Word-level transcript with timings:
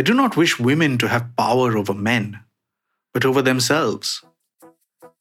I 0.00 0.02
do 0.02 0.14
not 0.14 0.34
wish 0.34 0.58
women 0.58 0.96
to 0.96 1.08
have 1.08 1.36
power 1.36 1.76
over 1.76 1.92
men, 1.92 2.40
but 3.12 3.26
over 3.26 3.42
themselves. 3.42 4.24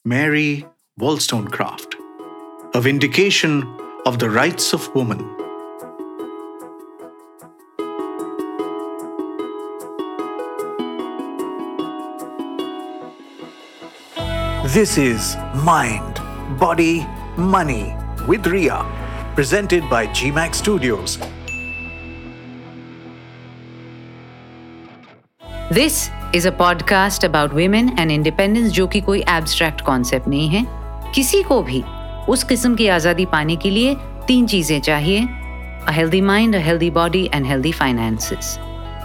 Mary 0.06 0.66
Wollstonecraft, 0.98 1.98
a 2.74 2.80
vindication 2.80 3.68
of 4.06 4.20
the 4.20 4.30
rights 4.30 4.72
of 4.72 4.88
woman. 4.96 5.20
This 14.72 14.98
is 14.98 15.36
Mind, 15.56 16.22
Body, 16.58 17.06
Money 17.36 17.94
with 18.30 18.48
Ria, 18.48 18.86
presented 19.36 19.90
by 19.90 20.08
GMAX 20.08 20.56
Studios. 20.56 21.20
This 25.72 26.10
is 26.34 26.48
a 26.48 26.52
podcast 26.52 27.24
about 27.24 27.54
women 27.54 27.90
and 28.00 28.12
independence 28.12 28.72
जो 28.74 28.86
कि 28.88 29.00
कोई 29.02 29.20
abstract 29.30 29.82
concept 29.82 30.28
नहीं 30.28 30.48
है। 30.50 30.64
किसी 31.16 31.42
को 31.44 31.62
भी 31.64 31.82
उस 32.30 32.44
किस्म 32.44 32.76
की 32.76 32.88
आज़ादी 32.88 33.26
पाने 33.26 33.56
के 33.56 33.70
लिए 33.70 33.94
तीन 34.28 34.48
चीज़ें 34.48 34.80
चाहिए। 34.80 35.20
A 35.88 35.92
healthy 35.92 36.22
mind 36.22 36.56
a 36.56 36.60
healthy 36.60 36.90
body 36.92 37.24
and 37.34 37.46
healthy 37.46 37.72
finances 37.72 38.58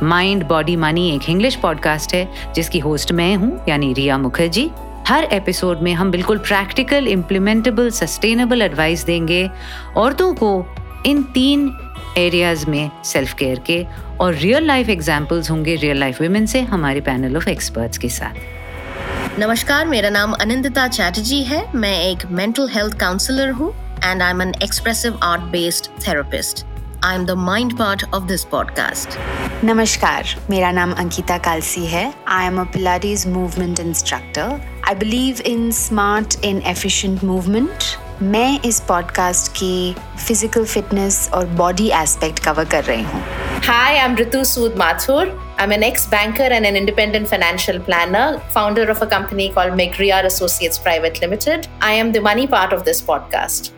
mind 0.03 0.45
body 0.49 0.77
money 0.77 1.09
एक 1.11 1.29
इंग्लिश 1.31 1.57
पॉडकास्ट 1.57 2.15
है, 2.15 2.29
जिसकी 2.55 2.79
होस्ट 2.79 3.13
मैं 3.13 3.35
हूँ, 3.37 3.61
यानी 3.69 3.93
रिया 3.93 4.19
मुखर्जी। 4.19 4.71
हर 5.09 5.25
एपिसोड 5.33 5.83
में 5.83 5.93
हम 5.95 6.11
बिल्कुल 6.11 6.39
प्रैक्टिकल 6.39 7.09
इम्प्लीमेंटेबल 7.09 7.91
सस्टेनेबल 7.91 8.63
एडवाइस 8.63 9.05
देंगे 9.05 9.49
औरतों 9.97 10.33
को 10.35 10.65
इन 11.07 11.23
तीन 11.35 11.73
एरियाज़ 12.19 12.67
में 12.71 12.91
सेल्फ 13.05 13.35
केयर 13.35 13.59
के 13.59 13.85
और 14.21 14.35
रियल 14.35 14.67
लाइफ 14.67 14.89
एग्जाम्पल्स 14.89 15.51
होंगे 15.51 15.75
रियल 15.77 15.99
लाइफ 16.01 16.21
वुमेन 16.23 16.47
से 16.47 16.61
हमारे 16.63 17.01
पैनल 17.01 17.37
ऑफ़ 17.37 17.49
एक्सपर्ट्स 17.49 17.99
के 17.99 18.09
साथ। 18.09 19.39
नमस्कार 19.39 19.87
मेरा 19.87 20.11
नाम 20.11 20.33
अनिंदिता 20.33 20.87
चैटर्जी 20.89 21.43
है। 21.45 21.65
मैं 21.75 21.99
एक 22.03 22.27
मेंटल 22.31 22.69
हेल्थ 22.69 22.99
काउंसलर 22.99 23.51
हूँ 23.51 23.73
and 24.05 24.23
I 24.23 24.31
am 24.31 24.43
an 24.43 24.53
expressive 24.63 25.19
art 25.23 25.43
based 25.53 25.87
therapist 26.07 26.65
I 27.05 27.15
am 27.15 27.25
the 27.27 27.31
mind 27.31 27.77
part 27.79 28.05
of 28.05 28.25
this 28.25 28.45
podcast 28.45 29.19
नमस्कार 29.65 30.35
मेरा 30.51 30.71
नाम 30.73 30.93
अंकिता 30.93 31.39
कालसी 31.39 31.85
है। 31.87 32.13
I 32.29 32.47
am 32.47 32.61
a 32.61 32.65
Pilates 32.65 33.27
movement 33.27 33.81
instructor 33.81 34.61
I 34.89 34.95
believe 34.95 35.41
in 35.47 35.71
smart 35.71 36.45
in 36.45 36.63
efficient 36.67 37.25
movement 37.25 38.23
मैं 38.23 38.61
इस 38.61 38.81
podcast 38.81 39.53
की 39.53 39.95
physical 40.27 40.65
fitness 40.65 41.29
और 41.35 41.47
body 41.57 41.91
aspect 41.95 42.39
cover 42.39 42.65
कर 42.65 42.85
रही 42.85 43.03
हूँ। 43.03 43.23
Hi, 43.67 43.97
I'm 43.97 44.15
Ritu 44.15 44.41
Sood 44.49 44.75
Mathur. 44.77 45.23
I'm 45.57 45.73
an 45.73 45.83
ex-banker 45.83 46.43
and 46.43 46.67
an 46.67 46.77
independent 46.77 47.27
financial 47.27 47.81
planner, 47.81 48.39
founder 48.51 48.91
of 48.91 49.01
a 49.01 49.07
company 49.07 49.49
called 49.51 49.73
McRiar 49.73 50.27
Associates 50.27 50.79
Private 50.79 51.23
Limited. 51.23 51.67
I 51.81 51.93
am 51.93 52.13
the 52.13 52.21
money 52.21 52.47
part 52.47 52.75
of 52.75 52.85
this 52.85 53.01
podcast. 53.01 53.73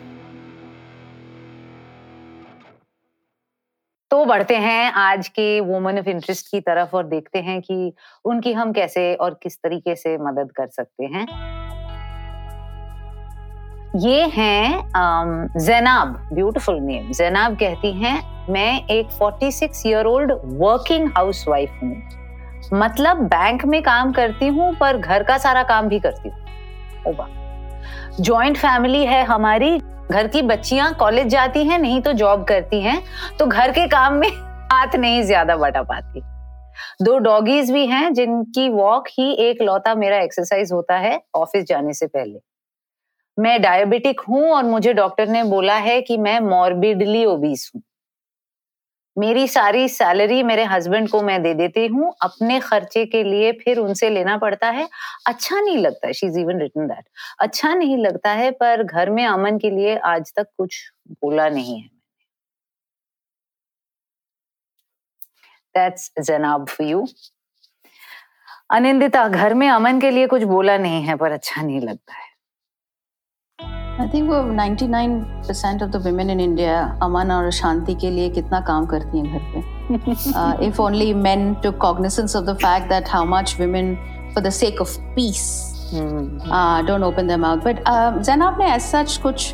तो 4.11 4.23
बढ़ते 4.25 4.55
हैं 4.55 4.91
आज 4.91 5.27
के 5.27 5.59
women 5.61 5.99
of 5.99 6.09
interest 6.09 6.51
की 6.51 6.59
तरफ़ 6.67 6.95
और 6.95 7.07
देखते 7.07 7.39
हैं 7.39 7.59
कि 7.61 7.93
उनकी 8.25 8.53
हम 8.53 8.73
कैसे 8.73 9.13
और 9.15 9.39
किस 9.43 9.57
तरीके 9.63 9.95
से 9.95 10.17
मदद 10.17 10.51
कर 10.57 10.67
सकते 10.67 11.05
हैं 11.15 11.25
ये 13.95 14.25
हैं 14.27 15.57
जैनाब 15.57 16.07
ब्यूटीफुल 16.33 16.79
नेम 16.79 17.11
जैनाब 17.11 17.55
कहती 17.55 17.91
हैं, 17.93 18.45
मैं 18.49 18.87
एक 18.87 19.11
46 19.11 19.85
ईयर 19.85 20.05
ओल्ड 20.05 20.31
वर्किंग 20.31 21.07
हाउसवाइफ 21.17 21.79
हूँ। 21.83 21.95
मतलब 22.73 23.21
बैंक 23.25 23.63
में 23.65 23.81
काम 23.83 24.11
करती 24.11 24.47
हूँ, 24.47 24.73
पर 24.75 24.97
घर 24.97 25.23
का 25.23 25.37
सारा 25.37 25.63
काम 25.63 25.87
भी 25.87 25.99
करती 25.99 26.29
हूँ। 26.29 27.27
जॉइंट 28.19 28.57
फैमिली 28.57 29.05
है 29.05 29.23
हमारी। 29.25 29.77
घर 30.11 30.27
की 30.27 30.41
बच्चियाँ 30.41 30.93
कॉलेज 30.93 31.27
जाती 31.27 31.63
हैं, 31.63 31.79
नहीं 31.79 32.01
तो 32.01 32.13
जॉब 32.13 32.43
करती 32.43 32.81
हैं 32.81 33.01
तो 33.39 33.45
घर 33.45 33.71
के 33.71 33.87
काम 33.87 34.13
में 34.13 34.27
हाथ 34.71 34.95
नहीं 34.95 35.23
ज़्यादा 35.23 35.55
बटा 35.57 35.81
पाती। 35.83 36.21
दो 37.01 37.17
डॉगीज 37.19 37.71
भी 37.71 37.85
हैं, 37.87 38.13
जिनकी 38.13 38.67
वॉक 38.69 39.07
ही 39.09 39.31
एक 39.39 39.61
लौता 39.61 39.95
मेरा 39.95 40.17
एक्सरसाइज 40.17 40.71
होता 40.71 40.97
है 40.97 41.19
ऑफ़िस 41.35 41.65
जाने 41.65 41.93
से 41.93 42.07
पहले। 42.07 42.39
मैं 43.37 43.61
डायबिटिक 43.61 44.21
हूँ 44.29 44.43
और 44.51 44.63
मुझे 44.65 44.93
डॉक्टर 44.93 45.27
ने 45.29 45.43
बोला 45.45 45.75
है 45.79 46.01
कि 46.01 46.17
मैं 46.19 46.39
मॉर्बिडली 46.41 47.25
ओबीस 47.25 47.71
हूँ। 47.75 47.81
मेरी 49.17 49.47
सारी 49.47 49.87
सैलरी 49.89 50.41
मेरे 50.43 50.63
हस्बैंड 50.65 51.09
को 51.09 51.21
मैं 51.21 51.41
दे 51.43 51.53
देती 51.53 51.85
हूँ, 51.87 52.11
अपने 52.23 52.59
खर्चे 52.59 53.05
के 53.05 53.23
लिए 53.23 53.51
फिर 53.63 53.77
उनसे 53.79 54.09
लेना 54.09 54.37
पड़ता 54.37 54.69
है। 54.69 54.87
अच्छा 55.27 55.59
नहीं 55.61 55.77
लगता 55.77 56.11
she 56.11 56.27
is 56.27 56.39
even 56.39 56.59
written 56.61 56.87
that 56.87 57.05
अच्छा 57.41 57.73
नहीं 57.73 57.97
लगता 57.97 58.31
है, 58.31 58.51
पर 58.53 58.83
घर 58.83 59.09
में 59.09 59.25
अमन 59.25 59.57
के 59.57 59.69
लिए 59.71 59.95
आज 60.07 60.33
तक 60.37 60.47
कुछ 60.57 60.81
बोला 61.23 61.49
नहीं 61.49 61.79
है। 61.81 61.89
दैट्स 65.75 66.11
यू 66.81 67.05
अनिंदिता, 68.71 69.27
घर 69.29 69.53
में 69.53 69.67
अमन 69.69 69.99
के 70.01 70.11
लिए 70.11 70.27
कुछ 70.27 70.43
बोला 70.45 70.77
नहीं 70.77 71.03
है, 71.03 71.15
पर 71.17 71.31
अच्छा 71.31 71.61
नहीं 71.61 71.81
लगता 71.81 72.13
है। 72.13 72.26
आई 73.99 74.07
थिंक 74.07 74.29
वो 74.29 74.35
99% 74.35 75.83
of 75.83 75.89
the 75.89 76.03
women 76.07 76.29
in 76.29 76.39
India 76.39 76.99
अमन 77.03 77.31
और 77.31 77.51
शांति 77.51 77.95
के 77.95 78.09
लिए 78.09 78.29
कितना 78.29 78.59
काम 78.61 78.85
करती 78.85 79.19
हैं 79.19 79.39
घर 79.39 79.45
पे? 79.53 80.65
If 80.65 80.81
only 80.81 81.13
men 81.13 81.53
to 81.53 81.71
cognisance 81.71 82.35
of 82.35 82.45
the 82.45 82.53
fact 82.53 82.89
that 82.89 83.09
how 83.09 83.25
much 83.25 83.57
women 83.59 83.95
for 84.35 84.43
the 84.43 84.49
sake 84.49 84.81
of 84.81 84.99
peace 84.99 85.41
don't 86.87 87.03
open 87.03 87.27
them 87.27 87.45
out 87.45 87.63
but 87.63 87.83
Zainab 88.21 88.57
ने 88.59 88.75
एज 88.75 88.81
सच 88.81 89.17
कुछ 89.17 89.53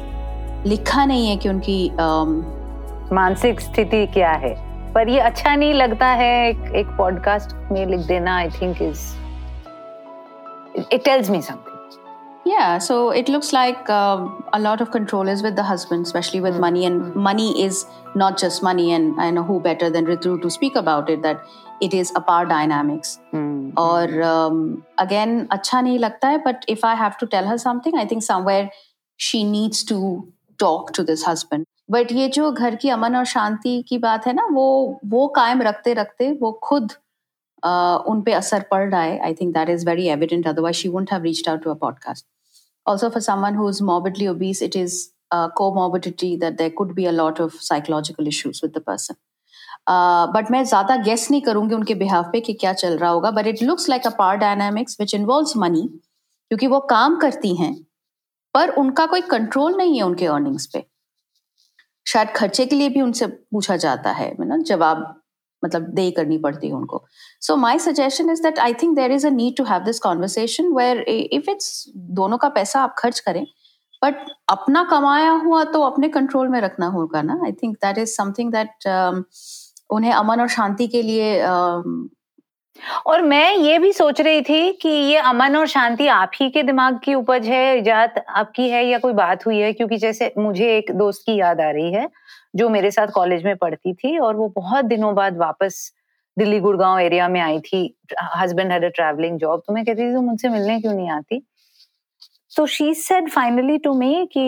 लिखा 0.66 1.06
नहीं 1.06 1.30
है 1.30 1.36
कि 1.36 1.50
उनकी 1.50 1.90
um, 1.90 3.14
मानसिक 3.14 3.60
स्थिति 3.60 4.06
क्या 4.06 4.32
है? 4.32 4.56
पर 4.94 5.10
ये 5.10 5.20
अच्छा 5.20 5.56
नहीं 5.56 5.74
लगता 5.74 6.08
है 6.08 6.50
एक, 6.50 6.76
एक 6.76 6.88
पॉडकास्ट 6.88 7.72
में 7.72 7.86
लिख 7.86 8.00
देना 8.00 8.36
I 8.36 8.50
think 8.50 8.82
is 8.82 9.02
it 10.92 11.04
tells 11.06 11.30
me 11.30 11.42
something 11.42 11.73
Yeah, 12.45 12.79
so 12.79 13.11
it 13.11 13.29
looks 13.29 13.53
like 13.53 13.91
um, 13.91 14.43
a 14.55 14.59
lot 14.59 14.81
of 14.81 14.91
control 14.91 15.29
is 15.29 15.43
with 15.43 15.57
the 15.57 15.63
husband, 15.63 16.07
especially 16.07 16.41
with 16.41 16.55
mm. 16.55 16.61
money. 16.61 16.87
And 16.87 17.03
mm. 17.03 17.15
money 17.15 17.63
is 17.63 17.85
not 18.15 18.39
just 18.39 18.63
money. 18.63 18.93
And 18.93 19.21
I 19.21 19.31
know 19.31 19.43
who 19.43 19.61
better 19.61 19.91
than 19.91 20.07
Ritu 20.07 20.41
to 20.41 20.51
speak 20.51 20.75
about 20.75 21.11
it, 21.11 21.23
that 21.23 21.43
it 21.83 21.93
is 21.93 22.13
a 22.17 22.21
power 22.21 22.47
dynamics. 22.47 23.19
Mm. 23.35 23.75
Or 23.77 24.23
um, 24.23 24.87
again, 24.99 25.49
acha 25.49 25.83
nahi 25.89 25.99
lagta 25.99 26.23
hai, 26.23 26.39
but 26.39 26.65
if 26.69 26.85
I 26.85 26.95
have 26.95 27.19
to 27.19 27.27
tell 27.27 27.47
her 27.47 27.59
something, 27.59 27.97
I 27.97 28.07
think 28.07 28.23
somewhere 28.23 28.71
she 29.17 29.45
needs 29.45 29.85
to 29.85 30.33
talk 30.59 30.93
to 30.95 31.05
this 31.05 31.25
husband. 31.25 31.67
But 31.91 32.11
ये 32.13 32.29
जो 32.29 32.51
घर 32.53 32.75
की 32.77 32.89
अमन 32.89 33.15
और 33.17 33.25
शांति 33.25 33.83
की 33.89 33.99
बात 33.99 34.27
है 34.27 34.33
ना 34.33 34.47
वो 34.53 34.67
वो 35.13 35.27
कायम 35.37 35.63
रखते 35.63 35.93
रखते 35.95 36.31
वो 36.41 36.53
खुद 36.63 36.91
uh, 36.93 36.97
उन 38.08 38.22
पे 38.22 38.34
असर 38.34 38.66
पड़ 38.72 38.90
रहा 38.90 39.02
है. 39.02 39.20
I 39.26 39.34
think 39.34 39.54
that 39.54 39.70
is 39.70 39.86
very 39.90 40.08
evident 40.10 40.48
otherwise 40.48 40.78
she 40.78 40.90
wouldn't 40.90 41.12
have 41.14 41.24
reached 41.24 41.50
out 41.50 41.64
to 41.64 41.72
a 41.72 41.78
podcast 41.82 42.26
also 42.86 43.08
for 43.12 43.20
someone 43.26 43.58
who's 43.58 43.78
morbidly 43.88 44.26
obese 44.30 44.62
it 44.66 44.74
is 44.78 44.96
a 45.32 45.38
comorbidity 45.60 46.32
that 46.40 46.58
there 46.58 46.72
could 46.80 46.90
be 46.96 47.06
a 47.06 47.14
lot 47.14 47.38
of 47.44 47.54
psychological 47.68 48.28
issues 48.32 48.60
with 48.64 48.74
the 48.78 48.82
person. 48.90 49.18
But 49.90 50.46
uh, 50.46 50.52
मैं 50.52 50.64
ज़्यादा 50.64 50.96
guess 51.04 51.30
नहीं 51.32 51.42
करूँगी 51.42 51.76
उनके 51.76 51.96
behalf 51.96 52.30
पे 52.32 52.40
कि 52.42 52.54
क्या 52.54 52.74
चल 52.74 52.98
रहा 52.98 53.12
होगा. 53.12 53.32
But 53.32 53.48
it 53.48 53.62
looks 53.64 53.88
like 53.90 54.08
a 54.08 54.10
power 54.18 54.38
dynamics 54.38 54.98
which 55.00 55.14
involves 55.16 55.56
money 55.58 55.82
क्योंकि 55.82 56.68
वो 56.68 56.80
काम 56.90 57.16
करती 57.20 57.56
हैं 57.56 57.74
पर 58.54 58.70
उनका 58.84 59.06
कोई 59.06 59.22
कंट्रोल 59.32 59.78
नहीं 59.78 59.98
है 59.98 60.04
उनके 60.04 60.28
अर्निंग्स 60.28 60.66
पे. 60.74 60.86
शायद 62.08 62.30
खर्चे 62.36 62.66
के 62.66 62.76
लिए 62.76 62.90
भी 62.90 63.02
उनसे 63.02 63.28
पूछा 63.28 63.78
जाता 63.78 64.12
है 64.12 64.34
ना? 64.40 64.58
जवाब 64.58 65.23
मतलब 65.64 65.88
दे 65.96 66.10
करनी 66.12 66.38
पड़ती 66.38 66.68
है 66.68 66.74
उनको। 66.74 67.04
So 67.42 67.56
my 67.58 67.80
suggestion 67.80 68.30
is 68.32 68.42
that 68.44 68.60
I 68.60 68.74
think 68.84 68.96
there 68.96 69.12
is 69.12 69.28
a 69.28 69.30
need 69.32 69.58
to 69.58 69.64
have 69.64 69.84
this 69.84 70.00
conversation 70.00 70.74
where 70.76 71.02
if 71.10 71.50
it's 71.52 71.86
दोनों 72.14 72.38
का 72.38 72.50
पैसा 72.50 72.82
आप 72.82 72.96
खर्च 73.00 73.20
करें 73.20 73.46
बट 74.02 74.26
अपना 74.50 74.84
कमाया 74.92 75.32
हुआ 75.46 75.64
तो 75.74 75.82
अपने 75.82 76.10
कंट्रोल 76.10 76.48
में 76.50 76.60
रखना 76.62 76.88
होगा 76.90 77.22
ना? 77.22 77.40
I 77.46 77.52
think 77.54 77.76
that 77.78 77.98
is 77.98 78.16
something 78.16 78.52
that 78.52 78.88
उन्हें 79.90 80.12
अमन 80.14 80.42
और 80.42 80.48
शांति 80.50 80.88
के 80.88 81.02
लिए 81.02 81.40
um, 81.46 82.10
और 83.06 83.22
मैं 83.22 83.56
ये 83.58 83.78
भी 83.80 83.92
सोच 83.94 84.20
रही 84.22 84.42
थी 84.42 84.72
कि 84.82 84.90
ये 84.90 85.18
अमन 85.18 85.56
और 85.56 85.68
शांति 85.68 86.08
आप 86.08 86.32
ही 86.36 86.50
के 86.50 86.64
दिमाग 86.64 87.00
की 87.04 87.14
उपज 87.14 87.48
है 87.48 87.78
इजात 87.78 88.16
आपकी 88.30 88.68
है 88.70 88.86
या 88.88 88.98
कोई 89.00 89.14
बात 89.14 89.46
हुई 89.46 89.60
है? 89.60 89.72
क्योंकि 89.74 89.98
जैसे 89.98 90.34
मुझे 90.38 90.76
एक 90.78 90.92
दोस्त 90.98 91.22
की 91.26 91.36
याद 91.40 91.62
आ 91.62 91.70
रही 91.72 91.92
है। 91.94 92.08
जो 92.54 92.70
मेरे 92.70 92.92
साथ 92.92 93.08
कॉलेज 93.14 93.44
में 93.46 93.56
पढ़ती 93.58 93.94
थी 93.94 94.18
और 94.18 94.36
वो 94.36 94.48
बहुत 94.56 94.86
दिनों 94.86 95.14
बाद 95.16 95.38
वापस 95.38 95.92
दिल्ली 96.38 96.60
गुड़गांव 96.60 97.00
एरिया 97.00 97.28
में 97.28 97.40
आई 97.42 97.60
थी। 97.62 97.96
Husband 98.36 98.72
had 98.72 98.84
a 98.86 98.90
travelling 98.90 99.40
job 99.40 99.62
तो 99.68 99.74
मैं 99.74 99.84
कहती 99.86 100.02
थी, 100.02 100.14
तुम 100.14 100.26
मुझसे 100.26 100.50
मिलने 100.50 100.80
क्यों 100.82 100.94
नहीं 100.94 101.10
आती? 101.10 101.42
तो 102.52 102.66
she 102.68 102.94
said 102.94 103.30
finally 103.30 103.78
to 103.78 103.94
me 103.94 104.26
कि 104.34 104.42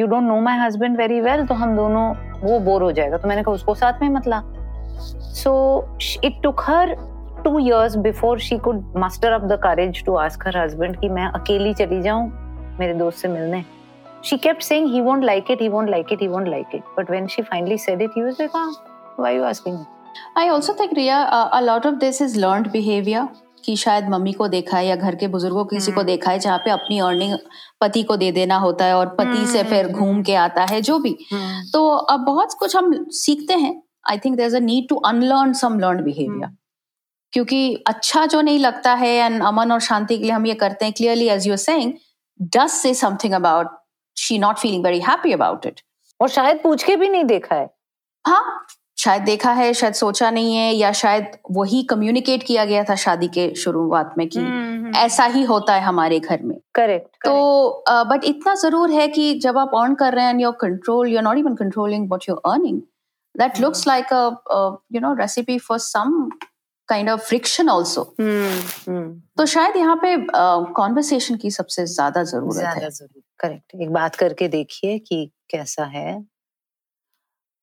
you 0.00 0.06
don't 0.06 0.24
know 0.24 0.40
my 0.40 0.58
husband 0.58 0.96
very 0.98 1.20
well 1.20 1.46
तो 1.46 1.54
हम 1.54 1.76
दोनों, 1.76 2.10
वो 2.40 2.58
बोर 2.60 2.82
हो 2.82 2.90
जाएगा। 2.92 3.16
तो 3.18 3.28
मैंने 3.28 3.42
कहा, 3.42 3.54
उसको 3.54 3.74
साथ 3.74 4.02
में 4.02 4.08
मतला 4.08 4.42
so 5.34 5.52
it 6.24 6.42
took 6.42 6.60
her 6.60 6.94
two 7.44 7.58
years 7.58 7.96
before 7.98 8.38
she 8.40 8.58
could 8.58 8.92
muster 8.96 9.32
up 9.32 9.42
the 9.42 9.58
courage 9.62 10.04
to 10.06 10.14
ask 10.18 10.46
her 10.46 10.56
husband 10.56 10.98
कि 11.00 11.08
मैं 11.08 11.26
अकेली 11.26 11.74
चली 11.74 12.00
जाऊँ, 12.02 12.30
मेरे 12.80 12.94
दोस्त 12.94 13.18
से 13.18 13.28
मिलने। 13.28 13.64
She 14.22 14.38
kept 14.38 14.62
saying 14.62 14.88
he 14.88 15.00
won't 15.00 15.24
like 15.24 15.50
it 15.50 15.60
he 15.60 15.68
won't 15.68 15.90
like 15.90 16.10
it 16.12 16.20
he 16.20 16.28
won't 16.28 16.48
like 16.48 16.74
it. 16.74 16.82
But 16.96 17.10
when 17.10 17.28
she 17.28 17.42
finally 17.42 17.78
said 17.78 18.02
it 18.02 18.10
he 18.14 18.22
was 18.22 18.38
like 18.38 18.50
oh, 18.54 18.70
why 19.16 19.32
are 19.32 19.36
you 19.36 19.44
asking 19.44 19.78
me? 19.78 19.84
I 20.36 20.48
also 20.48 20.74
think 20.74 20.92
Ria 20.92 21.20
uh, 21.38 21.48
a 21.52 21.62
lot 21.62 21.86
of 21.86 22.00
this 22.00 22.20
is 22.20 22.36
learned 22.36 22.72
behavior 22.72 23.28
कि 23.64 23.74
शायद 23.76 24.08
mummy 24.08 24.32
को 24.32 24.46
देखा 24.48 24.76
है 24.76 24.86
या 24.86 24.94
घर 24.96 25.14
के 25.14 25.26
बुज़ुर्गों 25.28 25.64
किसी 25.64 25.92
को 25.92 26.02
देखा 26.02 26.30
है 26.30 26.38
जहाँ 26.38 26.58
पे 26.58 26.70
अपनी 26.70 26.98
अर्निंग 26.98 27.36
पति 27.80 28.02
को 28.02 28.16
दे 28.16 28.30
देना 28.32 28.56
होता 28.58 28.84
है 28.84 28.94
और 28.96 29.08
पति 29.18 29.46
से 29.46 29.62
फिर 29.62 29.88
घूम 29.88 30.22
के 30.22 30.34
आता 30.34 30.64
है 30.70 30.80
जो 30.82 30.98
भी। 30.98 31.16
तो 31.72 31.88
अब 31.96 32.20
बहुत 32.20 32.54
कुछ 32.58 32.76
हम 32.76 32.92
सीखते 33.08 33.54
हैं। 33.54 33.82
I 34.10 34.18
think 34.18 34.36
there 34.36 34.54
a 34.56 34.58
need 34.58 34.88
to 34.88 34.96
unlearn 34.96 35.52
some 35.52 35.78
learn 35.80 36.02
behaviour 36.04 36.56
क्योंकि 37.32 37.74
अच्छा 37.86 38.26
जो 38.26 38.40
नहीं 38.40 38.58
लगता 38.58 38.94
है 38.94 39.14
एंड 39.16 39.42
अमन 39.42 39.72
और 39.72 39.80
शांति 39.80 40.18
के 40.18 40.24
लिए 40.24 40.32
हम 40.32 40.46
ये 40.46 40.54
करते 40.54 40.84
हैं 40.84 40.94
clearly 40.94 41.28
as 41.28 41.46
you're 41.46 41.56
saying 41.56 41.92
does 42.42 42.68
say 42.68 42.94
something 42.94 43.34
about 43.34 43.79
she 44.20 44.38
not 44.38 44.58
feeling 44.58 44.84
very 44.84 45.00
happy 45.00 45.32
about 45.32 45.66
it 45.66 45.80
और 46.20 46.28
शायद 46.28 46.60
पूछ 46.62 46.82
के 46.84 46.96
भी 46.96 47.08
नहीं 47.08 47.24
देखा 47.24 47.54
है। 47.54 47.68
हाँ 48.24 48.66
शायद 48.98 49.22
देखा 49.22 49.52
है 49.52 49.72
शायद 49.74 49.94
सोचा 49.94 50.30
नहीं 50.30 50.56
है 50.56 50.72
या 50.74 50.90
शायद 50.92 51.36
वही 51.50 51.82
कम्युनिकेट 51.90 52.42
किया 52.42 52.64
गया 52.64 52.82
था 52.84 52.94
शादी 52.96 53.28
के 53.28 53.54
शुरुआत 53.56 54.14
में 54.18 54.26
कि 54.28 54.40
ऐसा 54.98 55.24
ही 55.26 55.42
होता 55.44 55.74
है 55.74 55.82
हमारे 55.82 56.18
घर 56.20 56.42
में। 56.42 56.56
करेक्ट 56.74 57.16
तो 57.24 57.84
बट 57.88 58.20
uh, 58.20 58.24
इतना 58.24 58.54
ज़रूर 58.54 58.90
है 58.90 59.06
कि 59.08 59.32
जब 59.38 59.58
आप 59.58 59.70
अर्न 59.74 59.94
कर 59.94 60.14
रहे 60.14 60.24
हैं 60.24 60.38
your 60.40 60.56
control 60.60 61.08
you 61.08 61.20
not 61.20 61.38
even 61.38 61.54
controlling 61.54 62.06
what 62.08 62.28
you 62.28 62.34
earning 62.34 62.80
that 63.34 63.60
looks 63.60 63.86
like 63.88 64.12
a 64.12 64.24
you 64.92 65.00
know 65.00 65.12
recipe 65.14 65.58
for 65.58 65.78
some 65.78 66.28
kind 66.90 67.10
of 67.10 67.22
friction 67.22 67.68
also 67.68 68.14
तो 68.18 69.46
शायद 69.46 69.76
यहाँ 69.76 69.96
पे 69.96 70.16
कॉन्वर्सेशन 70.28 71.34
uh, 71.34 71.42
की 71.42 71.50
सबसे 71.50 71.88
ज़्यादा 71.88 72.24
ज़रूरत 72.24 72.76
है। 72.76 72.90
करेक्ट 73.40 73.76
एक 73.76 73.92
बात 73.92 74.16
करके 74.16 74.48
देखिए 74.48 75.00
कि 75.00 75.32
कैसा 75.50 75.86
है। 75.86 76.26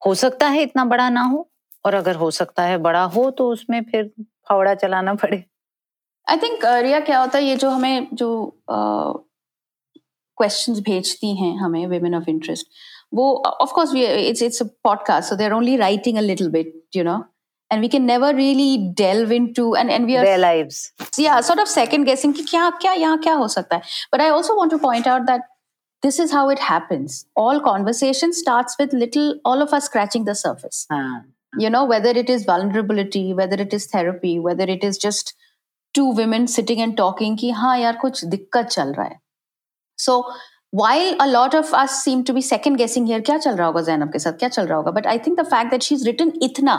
हो 0.02 0.16
सकता 0.16 0.48
है 0.48 0.64
इतना 0.64 0.86
बड़ा 0.86 1.10
ना 1.10 1.24
हो 1.24 1.52
और 1.86 1.96
अगर 1.96 2.16
हो 2.16 2.32
सकता 2.32 2.64
है 2.64 2.80
बड़ा 2.80 3.04
हो 3.16 3.32
तो 3.32 3.52
उसमें 3.52 3.84
फिर 3.84 4.14
फावड़ा 4.50 4.76
चलाना 4.76 5.16
पड़े। 5.16 5.46
आई 6.28 6.38
थिंक 6.38 6.66
रिया 6.66 7.02
क्या 7.02 7.20
होता 7.20 7.38
है 7.38 7.44
ये 7.44 7.56
जो 7.56 7.70
हमें 7.70 8.08
जो 8.14 8.62
क्वेश्चन 8.70 10.74
uh, 10.74 10.82
भेजती 10.82 11.36
हैं 11.36 11.58
हमें 11.58 11.88
वेमेन 11.88 12.16
ऑफ़ 12.16 12.30
इंटरेस्ट 12.30 12.68
वो 13.14 13.36
of 13.46 13.74
course 13.74 13.96
it's 13.96 14.42
it's 14.42 14.62
a 14.62 14.66
podcast 14.84 15.30
so 15.30 15.36
they 15.36 15.46
are 15.46 15.54
only 15.54 15.78
writing 15.78 16.18
a 16.18 16.22
little 16.22 16.50
bit 16.52 16.82
you 16.96 17.04
know 17.04 17.24
and 17.72 17.82
we 17.82 17.90
can 17.90 18.06
never 18.06 18.34
really 18.34 18.92
delve 19.04 19.32
into 19.32 19.76
and 19.76 19.92
and 19.92 20.06
we 20.06 20.18
are 20.18 20.26
their 20.26 20.44
lives. 20.46 20.92
Yeah 21.18 21.40
sort 21.52 21.60
of 21.60 21.68
second 21.68 22.10
guessing 22.12 22.34
ki 22.34 22.46
kya 22.52 22.66
kya 22.84 22.98
yahan 23.06 23.24
kya 23.28 23.38
ho 23.44 23.48
sakta 23.56 23.80
hai 23.80 23.96
but 24.12 24.26
i 24.28 24.30
also 24.30 24.60
want 24.60 24.76
to 24.78 24.84
point 24.90 25.08
out 25.16 25.32
that 25.32 25.48
this 26.04 26.20
is 26.20 26.32
how 26.32 26.50
it 26.50 26.60
happens. 26.60 27.26
All 27.36 27.60
conversation 27.60 28.34
starts 28.34 28.78
with 28.80 28.94
little 28.94 29.34
all 29.44 29.62
of 29.62 29.74
us 29.74 29.86
scratching 29.86 30.30
the 30.30 30.36
surface. 30.44 30.86
uh, 31.00 31.18
you 31.58 31.70
know 31.70 31.86
whether 31.86 32.10
it 32.10 32.30
is 32.30 32.46
vulnerability 32.46 33.34
whether 33.34 33.56
it 33.56 33.74
is 33.74 33.88
therapy 33.88 34.40
whether 34.40 34.66
it 34.66 34.84
is 34.84 34.98
just 34.98 35.34
two 35.94 36.10
women 36.20 36.48
sitting 36.48 36.82
and 36.82 36.98
talking 36.98 37.38
ki 37.38 37.52
ha 37.52 37.74
yaar 37.84 37.96
kuch 38.04 38.22
dikkat 38.36 38.76
chal 38.76 38.94
raha 38.98 39.16
hai 39.16 39.20
so 40.06 40.18
while 40.82 41.16
a 41.26 41.28
lot 41.28 41.58
of 41.60 41.74
us 41.74 41.98
seem 42.04 42.24
to 42.30 42.34
be 42.38 42.42
second 42.42 42.82
guessing 42.84 43.06
here 43.12 43.22
kya 43.30 43.38
chal 43.46 43.60
raha 43.62 43.74
hoga 43.74 43.86
zainab 43.90 44.14
ke 44.16 44.24
sath 44.26 44.40
kya 44.44 44.52
chal 44.58 44.70
raha 44.72 44.84
hoga 44.84 44.96
but 45.00 45.10
i 45.14 45.18
think 45.28 45.42
the 45.44 45.48
fact 45.56 45.74
that 45.76 45.88
she's 45.90 46.06
written 46.10 46.34
itna 46.50 46.78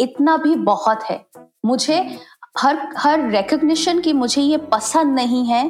इतना 0.00 0.36
भी 0.36 0.54
बहुत 0.56 1.02
है। 1.02 1.24
मुझे 1.64 1.98
हर 2.58 2.78
हर 2.98 3.28
recognition 3.30 4.00
की 4.00 4.12
मुझे 4.12 4.42
ये 4.42 4.56
पसंद 4.72 5.14
नहीं 5.14 5.44
है 5.46 5.68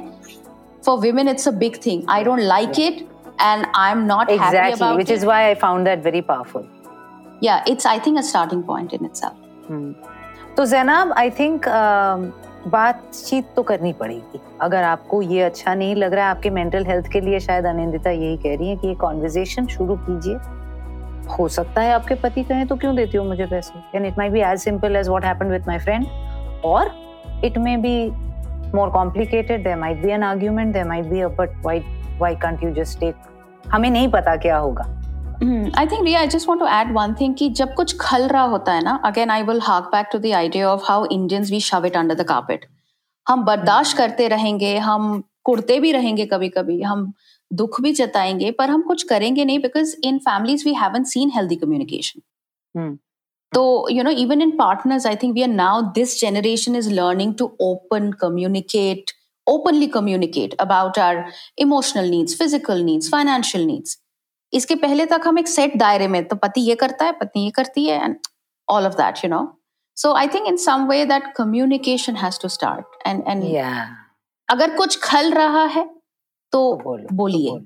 for 0.86 0.98
women 0.98 1.28
it's 1.28 1.48
a 1.48 1.52
thing 1.86 2.02
I 2.10 2.24
don't 2.24 2.40
like 2.40 2.80
it 2.80 3.06
and 3.42 3.66
I 3.74 3.90
am 3.90 4.04
not 4.06 4.30
exactly 4.30 5.14
is 5.14 5.26
why 5.26 5.44
I 5.44 5.54
found 5.54 5.88
powerful 6.22 6.68
या 7.42 7.64
it's 7.68 7.86
I 7.86 8.00
think 8.00 8.18
starting 8.20 8.62
point 8.62 8.94
in 8.94 9.04
itself 9.04 10.56
तो 10.56 10.64
जैनाब 10.66 11.12
आई 11.12 11.30
थिंक 11.30 11.68
बातचीत 12.66 13.46
तो 13.56 13.62
करनी 13.62 13.92
पड़ेगी। 13.92 14.40
अगर 14.60 14.82
आपको 14.82 15.20
ये 15.22 15.40
अच्छा 15.42 15.74
नहीं 15.74 15.96
लग 15.96 16.12
रहा 16.14 16.24
है 16.24 16.30
आपके 16.30 16.50
मेंटल 16.50 16.84
हेल्थ 16.86 17.06
के 17.12 17.20
लिए 17.20 17.40
शायद 17.40 17.66
अनिंदिता 17.66 18.10
यही 18.10 18.36
कह 18.36 18.56
रही 18.56 18.68
है 18.68 18.76
कि 18.76 18.88
ये 18.88 18.94
कॉन्वर्जेशन 18.94 19.66
शुरू 19.66 19.96
कीजिए। 19.96 20.34
हो 21.38 21.48
सकता 21.48 21.82
है 21.82 21.92
आपके 21.94 22.14
पति 22.22 22.42
कहें 22.44 22.66
तो 22.66 22.76
क्यों 22.76 22.94
देती 22.96 23.18
हो 23.18 23.24
मुझे 23.24 23.46
पैसे? 23.46 23.78
And 23.94 24.06
it 24.06 24.18
might 24.18 24.32
be 24.32 24.40
as 24.40 24.58
simple 24.60 24.96
as 24.96 25.08
what 25.08 25.24
happened 25.24 25.50
with 25.52 25.68
my 25.68 25.78
friend 25.78 26.06
और 26.64 26.90
it 27.44 27.58
may 27.58 27.76
be 27.76 27.96
more 28.74 28.90
complicated. 28.92 29.60
There 29.64 29.78
might 29.80 30.00
be 30.04 30.12
an 30.14 30.22
argument. 30.28 30.72
There 30.76 30.86
might 30.86 31.08
be 31.10 31.20
a, 31.24 31.26
but 31.40 31.52
why 31.66 31.74
why 32.20 32.30
can't 32.44 32.62
you 32.64 32.70
just 32.78 32.96
take? 33.02 33.16
हमें 33.72 33.90
नहीं 33.90 34.08
पता 34.12 34.34
क्या 34.36 34.56
होगा। 34.56 34.84
I 35.78 35.86
think 35.86 36.04
Riya 36.04 36.20
I 36.20 36.26
just 36.28 36.48
want 36.48 36.60
to 36.60 36.66
add 36.66 36.92
one 36.94 37.14
thing 37.20 37.34
कि 37.38 37.48
जब 37.60 37.74
कुछ 37.74 37.96
खल 38.00 38.26
रहा 38.28 38.42
होता 38.54 38.72
है 38.72 38.82
ना 38.84 38.98
again 39.04 39.30
I 39.30 39.42
will 39.42 39.60
hark 39.62 39.84
back 39.92 40.08
to 40.12 40.18
the 40.18 40.32
idea 40.36 40.68
of 40.68 40.82
how 40.88 41.04
Indians 41.12 41.50
we 41.50 41.60
shove 41.60 41.86
it 41.86 41.96
under 41.96 42.14
the 42.14 42.26
carpet 42.28 42.66
हम 43.26 43.44
बर्दाश्त 43.44 43.96
करते 43.98 44.28
रहेंगे, 44.28 44.76
हम 44.78 45.22
कुर्ते 45.44 45.78
भी 45.80 45.92
रहेंगे 45.92 46.26
कभी 46.26 46.48
कभी 46.48 46.80
हम 46.82 47.12
दुख 47.50 47.80
भी 47.80 47.92
जताएँगे 47.92 48.50
पर 48.50 48.70
हम 48.70 48.82
कुछ 48.82 49.02
करेंगे 49.02 49.44
नहीं 49.44 49.58
because 49.58 49.94
in 50.04 50.18
families 50.18 50.64
we 50.68 50.74
haven't 50.74 51.04
seen 51.04 51.30
healthy 51.30 51.56
communication 51.56 52.96
तो 53.52 53.64
you 53.90 54.02
know 54.02 54.10
even 54.10 54.42
in 54.42 54.50
partners 54.50 55.06
I 55.06 55.16
think 55.16 55.34
we 55.34 55.42
are 55.42 55.48
now 55.48 55.82
this 55.94 56.20
generation 56.20 56.76
is 56.76 56.90
learning 56.92 57.34
to 57.34 57.50
open 57.62 58.10
communicate 58.20 59.10
openly 59.46 59.86
communicate 59.86 60.54
about 60.60 60.98
our 60.98 61.24
emotional 61.58 62.08
needs 62.10 62.38
physical 62.38 62.82
needs 62.84 63.10
financial 63.10 63.64
needs 63.66 63.98
इसके 64.52 64.74
पहले 64.76 65.06
तक 65.06 65.22
हम 65.24 65.38
एक 65.38 65.48
set 65.48 65.76
दायरे 65.76 66.08
में 66.08 66.24
तो 66.28 66.36
पति 66.36 66.60
ये 66.60 66.74
करता 66.74 67.04
है 67.04 67.12
पत्नी 67.12 67.44
ये 67.44 67.50
करती 67.50 67.84
है 67.86 68.04
and 68.04 68.16
all 68.68 68.86
of 68.86 68.94
that 68.94 69.24
you 69.24 69.30
know 69.30 69.42
so 69.96 70.12
I 70.14 70.28
think 70.28 70.46
in 70.46 70.56
some 70.56 70.86
way 70.88 71.04
that 71.06 71.32
communication 71.36 72.16
has 72.16 72.40
to 72.42 72.48
start 72.48 73.06
and 73.06 73.22
and 73.28 73.44
अगर 74.48 74.76
कुछ 74.76 74.98
खल 75.02 75.32
रहा 75.32 75.64
है 75.66 75.84
तो, 75.84 76.74
तो, 76.74 76.96
तो 76.98 77.14
बोलिए। 77.14 77.58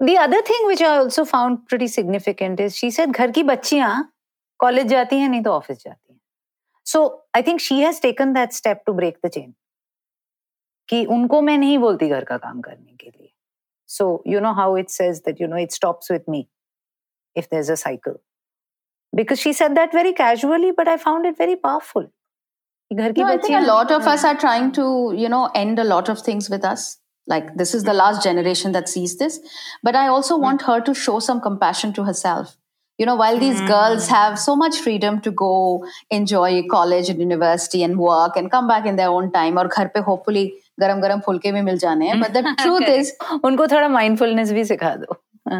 The 0.00 0.14
other 0.16 0.40
thing 0.40 0.66
which 0.68 0.82
I 0.82 0.98
also 0.98 1.24
found 1.24 1.58
pretty 1.68 1.88
significant 1.88 2.60
is 2.60 2.72
she 2.74 2.90
said 2.90 3.08
घर 3.08 3.30
की 3.30 3.42
बच्चियाँ 3.42 4.12
कॉलेज 4.60 4.86
जाती 4.86 5.18
हैं 5.18 5.28
नहीं 5.28 5.42
तो 5.42 5.50
ऑफ़िस 5.50 5.78
जाती 5.78 6.12
हैं। 6.12 6.20
So 6.86 7.04
I 7.36 7.42
think 7.42 7.60
she 7.60 7.78
has 7.80 8.00
taken 8.02 8.32
that 8.32 8.52
step 8.52 8.82
to 8.86 8.92
break 8.92 9.18
the 9.26 9.28
chain 9.28 9.52
कि 10.88 11.04
उनको 11.08 11.40
मैं 11.40 11.56
नहीं 11.58 11.78
बोलती 11.78 12.08
घर 12.08 12.24
का 12.24 12.36
काम 12.38 12.60
करने 12.60 12.96
के 13.00 13.08
लिए। 13.08 13.32
So 13.88 14.22
you 14.26 14.40
know 14.40 14.52
how 14.52 14.76
it 14.76 14.88
says 14.90 15.18
that 15.26 15.40
you 15.40 15.48
know 15.48 15.56
it 15.56 15.72
stops 15.72 16.10
with 16.12 16.28
me 16.28 16.46
if 17.36 17.46
there 17.50 17.60
is 17.60 17.72
a 17.72 17.74
cycle 17.74 18.18
because 19.12 19.38
she 19.38 19.52
said 19.52 19.70
that 19.70 19.94
very 19.94 20.12
casually 20.12 20.72
but 20.72 20.88
I 20.88 20.96
found 20.96 21.26
it 21.26 21.40
very 21.40 21.54
powerful 21.60 22.08
no, 22.91 23.25
I 23.25 23.37
think 23.37 23.55
a 23.55 23.65
lot 23.65 23.91
of 23.91 24.07
us 24.07 24.23
are 24.23 24.35
trying 24.35 24.71
to 24.73 25.13
you 25.15 25.29
know 25.29 25.49
end 25.53 25.79
a 25.79 25.83
lot 25.83 26.09
of 26.09 26.21
things 26.21 26.49
with 26.49 26.63
us 26.63 26.97
like 27.27 27.55
this 27.55 27.73
is 27.73 27.83
the 27.83 27.93
last 27.93 28.23
generation 28.23 28.71
that 28.71 28.89
sees 28.89 29.17
this 29.17 29.39
but 29.83 29.95
i 29.95 30.07
also 30.07 30.37
mm. 30.37 30.41
want 30.41 30.61
her 30.61 30.79
to 30.81 30.93
show 30.93 31.19
some 31.19 31.41
compassion 31.41 31.93
to 31.93 32.03
herself 32.03 32.55
you 32.97 33.05
know 33.05 33.15
while 33.15 33.39
these 33.39 33.59
mm. 33.61 33.67
girls 33.67 34.07
have 34.07 34.39
so 34.39 34.55
much 34.55 34.77
freedom 34.77 35.19
to 35.21 35.31
go 35.31 35.85
enjoy 36.09 36.63
college 36.71 37.09
and 37.09 37.19
university 37.19 37.83
and 37.83 37.99
work 37.99 38.37
and 38.37 38.49
come 38.49 38.67
back 38.67 38.85
in 38.85 38.95
their 38.95 39.09
own 39.09 39.31
time 39.31 39.57
or 39.57 39.67
घर 39.67 39.91
पे 39.95 40.05
hopefully 40.09 40.49
गरम 40.79 40.99
गरम 41.01 41.19
फुलके 41.25 41.51
भी 41.51 41.61
मिल 41.61 41.77
जाने 41.77 42.07
हैं 42.07 42.19
but 42.23 42.33
the 42.33 42.41
truth 42.63 42.89
is 42.95 43.11
उनको 43.43 43.67
थोड़ा 43.67 43.87
mindfulness 43.99 44.51
भी 44.57 44.65
सिखा 44.73 44.95
दो 45.05 45.21
no, 45.49 45.59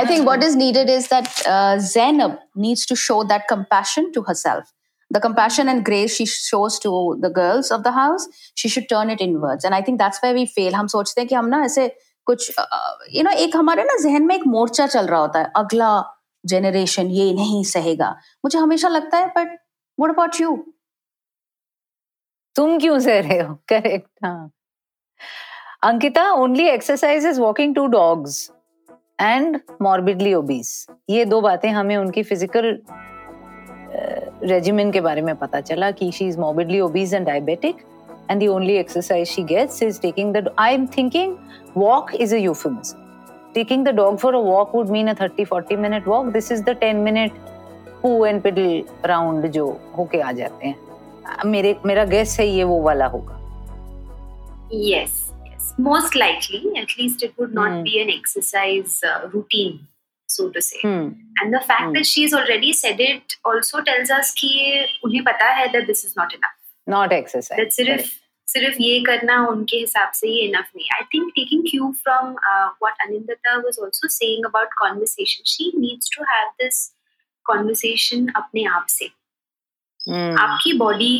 I 0.00 0.04
think 0.06 0.24
what 0.26 0.42
is 0.44 0.54
needed 0.54 0.88
is 0.88 1.08
that 1.08 1.28
uh, 1.52 1.78
Zainab 1.80 2.38
needs 2.54 2.86
to 2.86 2.96
show 3.04 3.24
that 3.24 3.48
compassion 3.48 4.12
to 4.16 4.22
herself 4.28 4.72
the 5.11 5.19
compassion 5.19 5.69
and 5.71 5.83
grace 5.85 6.15
she 6.15 6.25
shows 6.25 6.77
to 6.79 6.91
the 7.21 7.29
girls 7.37 7.71
of 7.71 7.83
the 7.83 7.91
house, 7.91 8.27
she 8.55 8.69
should 8.73 8.87
turn 8.89 9.09
it 9.09 9.21
inwards. 9.25 9.65
And 9.65 9.75
i 9.75 9.81
think 9.81 9.99
that's 10.01 10.21
where 10.23 10.35
we 10.37 10.45
fail. 10.57 10.73
हम 10.73 10.87
सोचते 10.87 11.21
हैं 11.21 11.27
कि 11.27 11.35
हम 11.35 11.45
ना 11.55 11.63
ऐसे 11.65 11.87
कुछ 12.27 12.51
you 13.13 13.23
know 13.23 13.31
एक 13.45 13.55
हमारे 13.55 13.83
ना 13.83 13.97
जहन 14.03 14.25
में 14.25 14.35
एक 14.35 14.45
मोर्चा 14.47 14.87
चल 14.87 15.07
रहा 15.07 15.19
होता 15.19 15.39
है। 15.39 15.51
अगला 15.57 15.91
जनरेशन 16.43 17.07
ये 17.11 17.33
नहीं 17.33 17.63
सहेगा। 17.63 18.09
मुझे 18.45 18.59
हमेशा 18.59 18.89
लगता 18.89 19.17
है 19.17 19.27
बट 19.37 19.57
व्हाट 19.99 20.13
अबाउट 20.13 20.41
यू 20.41 20.55
तुम 22.55 22.77
क्यों 22.79 22.99
सह 22.99 23.19
रहे 23.19 23.39
हो? 23.39 23.53
करेक्ट 23.69 24.09
हाँ। 24.25 24.51
Ankita 25.83 26.31
only 26.31 26.67
exercise 26.69 27.25
is 27.25 27.39
walking 27.41 27.75
two 27.75 27.85
dogs 27.87 28.49
and 29.21 29.59
morbidly 29.81 30.33
obese 30.33 30.85
ये 31.09 31.25
दो 31.25 31.41
बातें 31.41 31.69
हमें 31.69 31.95
उनकी 31.97 32.23
फ़िज़िकल 32.23 32.71
रेजिमेंट 34.43 34.93
के 34.93 35.01
बारे 35.01 35.21
में 35.21 35.35
पता 35.35 35.61
चला 35.61 35.91
कि 35.91 36.11
she 36.11 36.27
is 36.27 36.37
morbidly 36.39 36.79
obese 36.81 37.13
and 37.13 37.25
diabetic 37.25 37.85
and 38.31 38.41
the 38.43 38.47
only 38.47 38.75
exercise 38.77 39.27
she 39.27 39.43
gets 39.51 39.83
is 39.83 40.01
taking 40.01 40.33
the 40.33 40.49
I 40.59 40.73
am 40.73 40.87
thinking 40.97 41.35
walk 41.77 42.15
is 42.15 42.35
a 42.35 42.39
euphemism 42.39 43.07
taking 43.53 43.83
the 43.85 43.91
dog 43.97 44.17
for 44.21 44.29
a 44.37 44.39
walk 44.47 44.73
would 44.77 44.89
mean 44.95 45.07
a 45.11 45.13
30 45.19 45.45
40 45.51 45.77
minute 45.83 46.07
walk 46.09 46.27
this 46.33 46.49
is 46.55 46.59
the 46.65 46.73
10 46.81 46.99
minute 47.05 47.39
poo 48.01 48.25
and 48.25 48.41
piddle 48.41 48.83
round 49.05 49.47
जो 49.51 49.65
होके 49.97 50.19
आ 50.21 50.31
जाते 50.31 50.67
हैं 50.67 51.43
मेरे 51.45 51.75
मेरा 51.85 52.03
guess 52.13 52.39
है 52.39 52.47
ये 52.47 52.63
वो 52.63 52.81
वाला 52.81 53.05
होगा 53.15 53.37
yes 54.83 55.13
yes 55.47 55.67
most 55.87 56.15
likely 56.21 56.59
at 56.81 56.91
least 56.99 57.23
it 57.27 57.33
would 57.41 57.53
not 57.59 57.71
Hmm. 57.71 57.83
be 57.87 57.95
an 58.01 58.11
exercise 58.15 58.95
uh, 59.11 59.15
routine 59.33 59.77
so 60.39 60.47
to 60.55 60.63
say. 60.67 60.81
Hmm 60.85 61.43
and 61.43 61.55
the 61.55 61.61
fact 61.67 61.83
Hmm. 61.83 61.93
that 61.97 62.07
she's 62.07 62.33
already 62.39 62.71
said 62.77 63.03
it 63.03 63.35
also 63.51 63.83
tells 63.89 64.09
us 64.15 64.31
कि 64.39 64.49
उन्हें 65.05 65.23
पता 65.23 65.51
है 65.59 65.67
that 65.75 65.91
this 65.91 66.03
is 66.07 66.17
not 66.17 66.33
enough. 66.39 66.57
Not 66.87 67.09
that 67.09 67.19
exercise 67.19 67.71
सिर्फ़ 67.73 68.09
सिर्फ़ 68.47 68.77
ये 68.81 68.99
करना 69.05 69.35
उनके 69.47 69.77
हिसाब 69.77 70.11
से 70.15 70.27
ही 70.27 70.39
इनफ 70.45 70.69
नहीं. 70.75 70.87
I 70.95 71.03
think 71.13 71.31
taking 71.35 71.63
Q 71.69 71.91
from 72.03 72.31
what 72.83 73.07
Anindita 73.07 73.55
was 73.57 73.77
also 73.83 74.07
saying 74.07 74.45
about 74.45 74.73
conversation 74.77 75.43
she 75.47 75.71
needs 75.79 76.09
to 76.15 76.23
have 76.31 76.49
this 76.63 76.85
conversation 77.45 78.27
अपने 78.35 78.63
आप 78.77 78.85
से. 78.89 79.09
हम्म। 79.99 80.37
आपकी 80.41 80.73
बॉडी 80.77 81.17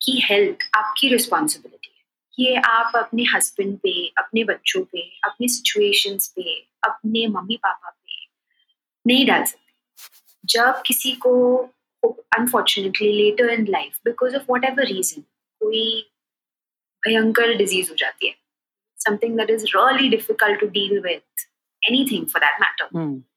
की 0.00 0.18
हेल्थ 0.24 0.68
आपकी 0.76 1.08
रिस्पॉन्सिबिलिटी 1.08 1.94
ये 2.38 2.56
आप 2.66 2.92
अपने 2.96 3.22
हस्बैंड 3.34 3.76
पे 3.82 3.92
अपने 4.18 4.44
बच्चों 4.44 4.82
पे 4.92 5.00
अपने 5.24 5.48
सिचुएशंस 5.54 6.26
पे 6.36 6.42
अपने 6.88 7.26
मम्मी 7.26 7.56
पापा 7.62 7.90
पे 7.90 7.97
नहीं 9.08 9.26
डाल 9.26 9.44
सकते 9.44 9.66
जब 10.56 10.82
किसी 10.86 11.12
को 11.26 11.32
unfortunately 12.38 13.12
later 13.12 13.50
in 13.50 13.66
life 13.70 13.98
because 14.04 14.36
of 14.36 14.52
whatever 14.64 14.86
reason 14.86 15.22
कोई 15.60 15.84
भयंकर 17.02 17.54
डिज़ीज़ 17.56 17.90
हो 17.90 17.96
जाती 17.98 18.28
है 18.28 18.34
something 18.98 19.36
that 19.38 19.50
is 19.50 19.64
really 19.76 20.08
difficult 20.16 20.60
to 20.60 20.66
deal 20.78 20.98
with 21.06 21.46
anything 21.82 22.26
for 22.32 22.44
that 22.44 22.60
matter 22.60 22.76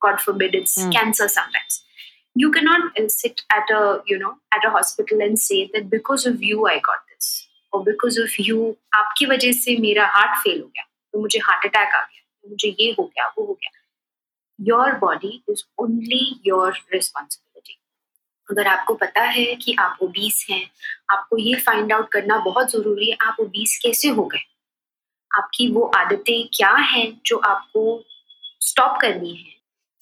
God 0.04 0.20
forbid 0.26 0.54
it's 0.58 0.72
Hmm. 0.80 0.92
cancer 0.94 1.26
sometimes. 1.32 1.74
You 2.36 2.48
cannot 2.52 2.98
uh, 3.00 3.08
sit 3.14 3.40
at 3.56 3.70
a 3.78 3.80
you 4.10 4.16
know 4.22 4.30
at 4.56 4.64
a 4.68 4.70
hospital 4.76 5.22
and 5.26 5.40
say 5.42 5.58
that 5.74 5.88
because 5.94 6.24
of 6.30 6.42
you 6.50 6.66
I 6.70 6.76
got 6.88 7.02
this 7.12 7.28
or 7.72 7.80
because 7.88 8.18
of 8.22 8.36
you 8.46 8.58
आपकी 9.00 9.26
वजह 9.32 9.52
से 9.58 9.76
मेरा 9.80 10.06
heart 10.14 10.38
fail 10.44 10.60
हो 10.60 10.66
गया 10.66 10.84
तो 11.12 11.20
मुझे 11.20 11.38
heart 11.48 11.66
attack 11.66 11.94
आ 11.94 12.00
गया 12.00 12.22
तो 12.22 12.48
मुझे 12.50 12.74
ये 12.80 12.90
हो 12.98 13.04
गया 13.04 13.26
वो 13.38 13.44
हो 13.46 13.52
गया 13.54 13.70
your 14.58 14.92
body 14.98 15.42
is 15.50 15.62
only 15.78 16.40
your 16.46 16.72
responsibility 16.94 17.78
अगर 18.48 18.66
आपको 18.66 18.94
पता 18.94 19.22
है 19.22 19.54
कि 19.54 19.74
आप 19.78 19.98
ओबीस 20.02 20.46
हैं 20.50 20.62
आपको 21.10 21.38
ये 21.38 21.54
फाइंड 21.56 21.92
आउट 21.92 22.08
करना 22.12 22.38
बहुत 22.38 22.70
ज़रूरी 22.70 23.10
है 23.10 23.16
आप 23.20 23.36
ओबीस 23.40 23.78
कैसे 23.82 24.08
हो 24.08 24.24
गए? 24.24 24.40
आपकी 25.30 25.68
वो 25.72 25.82
आदतें 25.96 26.48
क्या 26.54 26.72
हैं 26.74 27.06
जो 27.26 27.36
आपको 27.36 28.02
स्टॉप 28.60 28.98
करनी 29.00 29.34
है? 29.34 29.50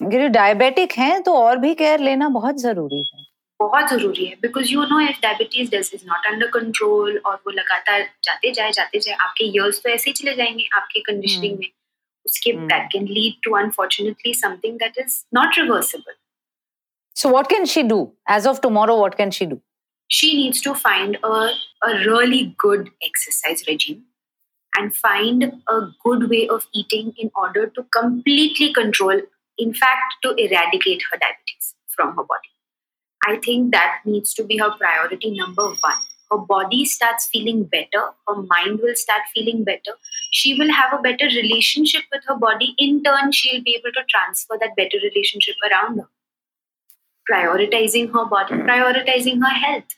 अगर 0.00 0.26
डायबिटिक 0.28 0.92
हैं 0.92 1.22
तो 1.22 1.34
और 1.34 1.56
भी 1.56 1.74
केयर 1.74 2.00
लेना 2.00 2.28
बहुत 2.28 2.60
ज़रूरी 2.60 2.98
है। 2.98 3.24
बहुत 3.60 3.88
ज़रूरी 3.88 4.24
है 4.26 4.36
because 4.42 4.72
you 4.72 4.82
know 4.82 5.00
if 5.00 5.20
diabetes 5.22 5.70
does 5.70 5.90
is 5.94 6.06
not 6.06 6.26
under 6.26 6.46
control 6.50 7.20
और 7.26 7.34
वो 7.36 7.50
लगातार 7.50 8.08
जाते 8.24 8.50
जाए 8.50 8.72
जाते 8.72 8.98
जाए 8.98 9.14
आपके 9.14 9.44
इयर्स 9.44 9.82
तो 9.82 9.90
ऐसे 9.90 10.10
ही 10.10 10.12
चले 10.12 10.34
जाएँगे 10.34 10.68
आपके 10.74 11.00
कंडीशनिंग 11.00 11.52
हम्म। 11.52 11.60
में। 11.60 11.70
skip 12.30 12.56
mm. 12.56 12.68
that 12.68 12.90
can 12.90 13.06
lead 13.06 13.38
to 13.44 13.54
unfortunately 13.54 14.32
something 14.32 14.78
that 14.78 14.94
is 14.96 15.24
not 15.32 15.56
reversible. 15.56 16.16
So 17.14 17.28
what 17.28 17.48
can 17.48 17.66
she 17.66 17.82
do? 17.82 18.12
As 18.28 18.46
of 18.46 18.60
tomorrow 18.60 18.98
what 18.98 19.16
can 19.16 19.30
she 19.30 19.46
do? 19.46 19.60
She 20.08 20.34
needs 20.34 20.60
to 20.62 20.74
find 20.74 21.18
a, 21.22 21.50
a 21.86 21.94
really 22.06 22.54
good 22.58 22.90
exercise 23.02 23.64
regime 23.68 24.04
and 24.76 24.94
find 24.94 25.44
a 25.68 25.80
good 26.04 26.28
way 26.30 26.48
of 26.48 26.66
eating 26.74 27.12
in 27.18 27.30
order 27.34 27.66
to 27.66 27.84
completely 27.96 28.72
control 28.72 29.20
in 29.58 29.74
fact 29.74 30.14
to 30.22 30.30
eradicate 30.30 31.02
her 31.10 31.18
diabetes 31.18 31.74
from 31.88 32.16
her 32.16 32.22
body. 32.22 32.50
I 33.26 33.36
think 33.36 33.72
that 33.72 33.98
needs 34.04 34.32
to 34.34 34.44
be 34.44 34.56
her 34.58 34.70
priority 34.78 35.30
number 35.36 35.68
1 35.68 35.76
her 36.30 36.38
body 36.38 36.84
starts 36.84 37.26
feeling 37.26 37.64
better. 37.64 38.10
Her 38.26 38.42
mind 38.42 38.80
will 38.82 38.94
start 38.94 39.22
feeling 39.34 39.64
better. 39.64 39.96
She 40.32 40.56
will 40.58 40.72
have 40.72 40.92
a 40.92 41.02
better 41.02 41.26
relationship 41.26 42.02
with 42.12 42.24
her 42.26 42.36
body. 42.36 42.74
In 42.78 43.02
turn, 43.02 43.32
she'll 43.32 43.62
be 43.62 43.74
able 43.74 43.92
to 43.92 44.04
transfer 44.08 44.58
that 44.60 44.76
better 44.76 44.98
relationship 45.02 45.56
around 45.68 45.98
her. 45.98 46.08
Prioritizing 47.26 48.12
her 48.12 48.26
body, 48.26 48.54
prioritizing 48.68 49.42
her 49.42 49.56
health. 49.64 49.96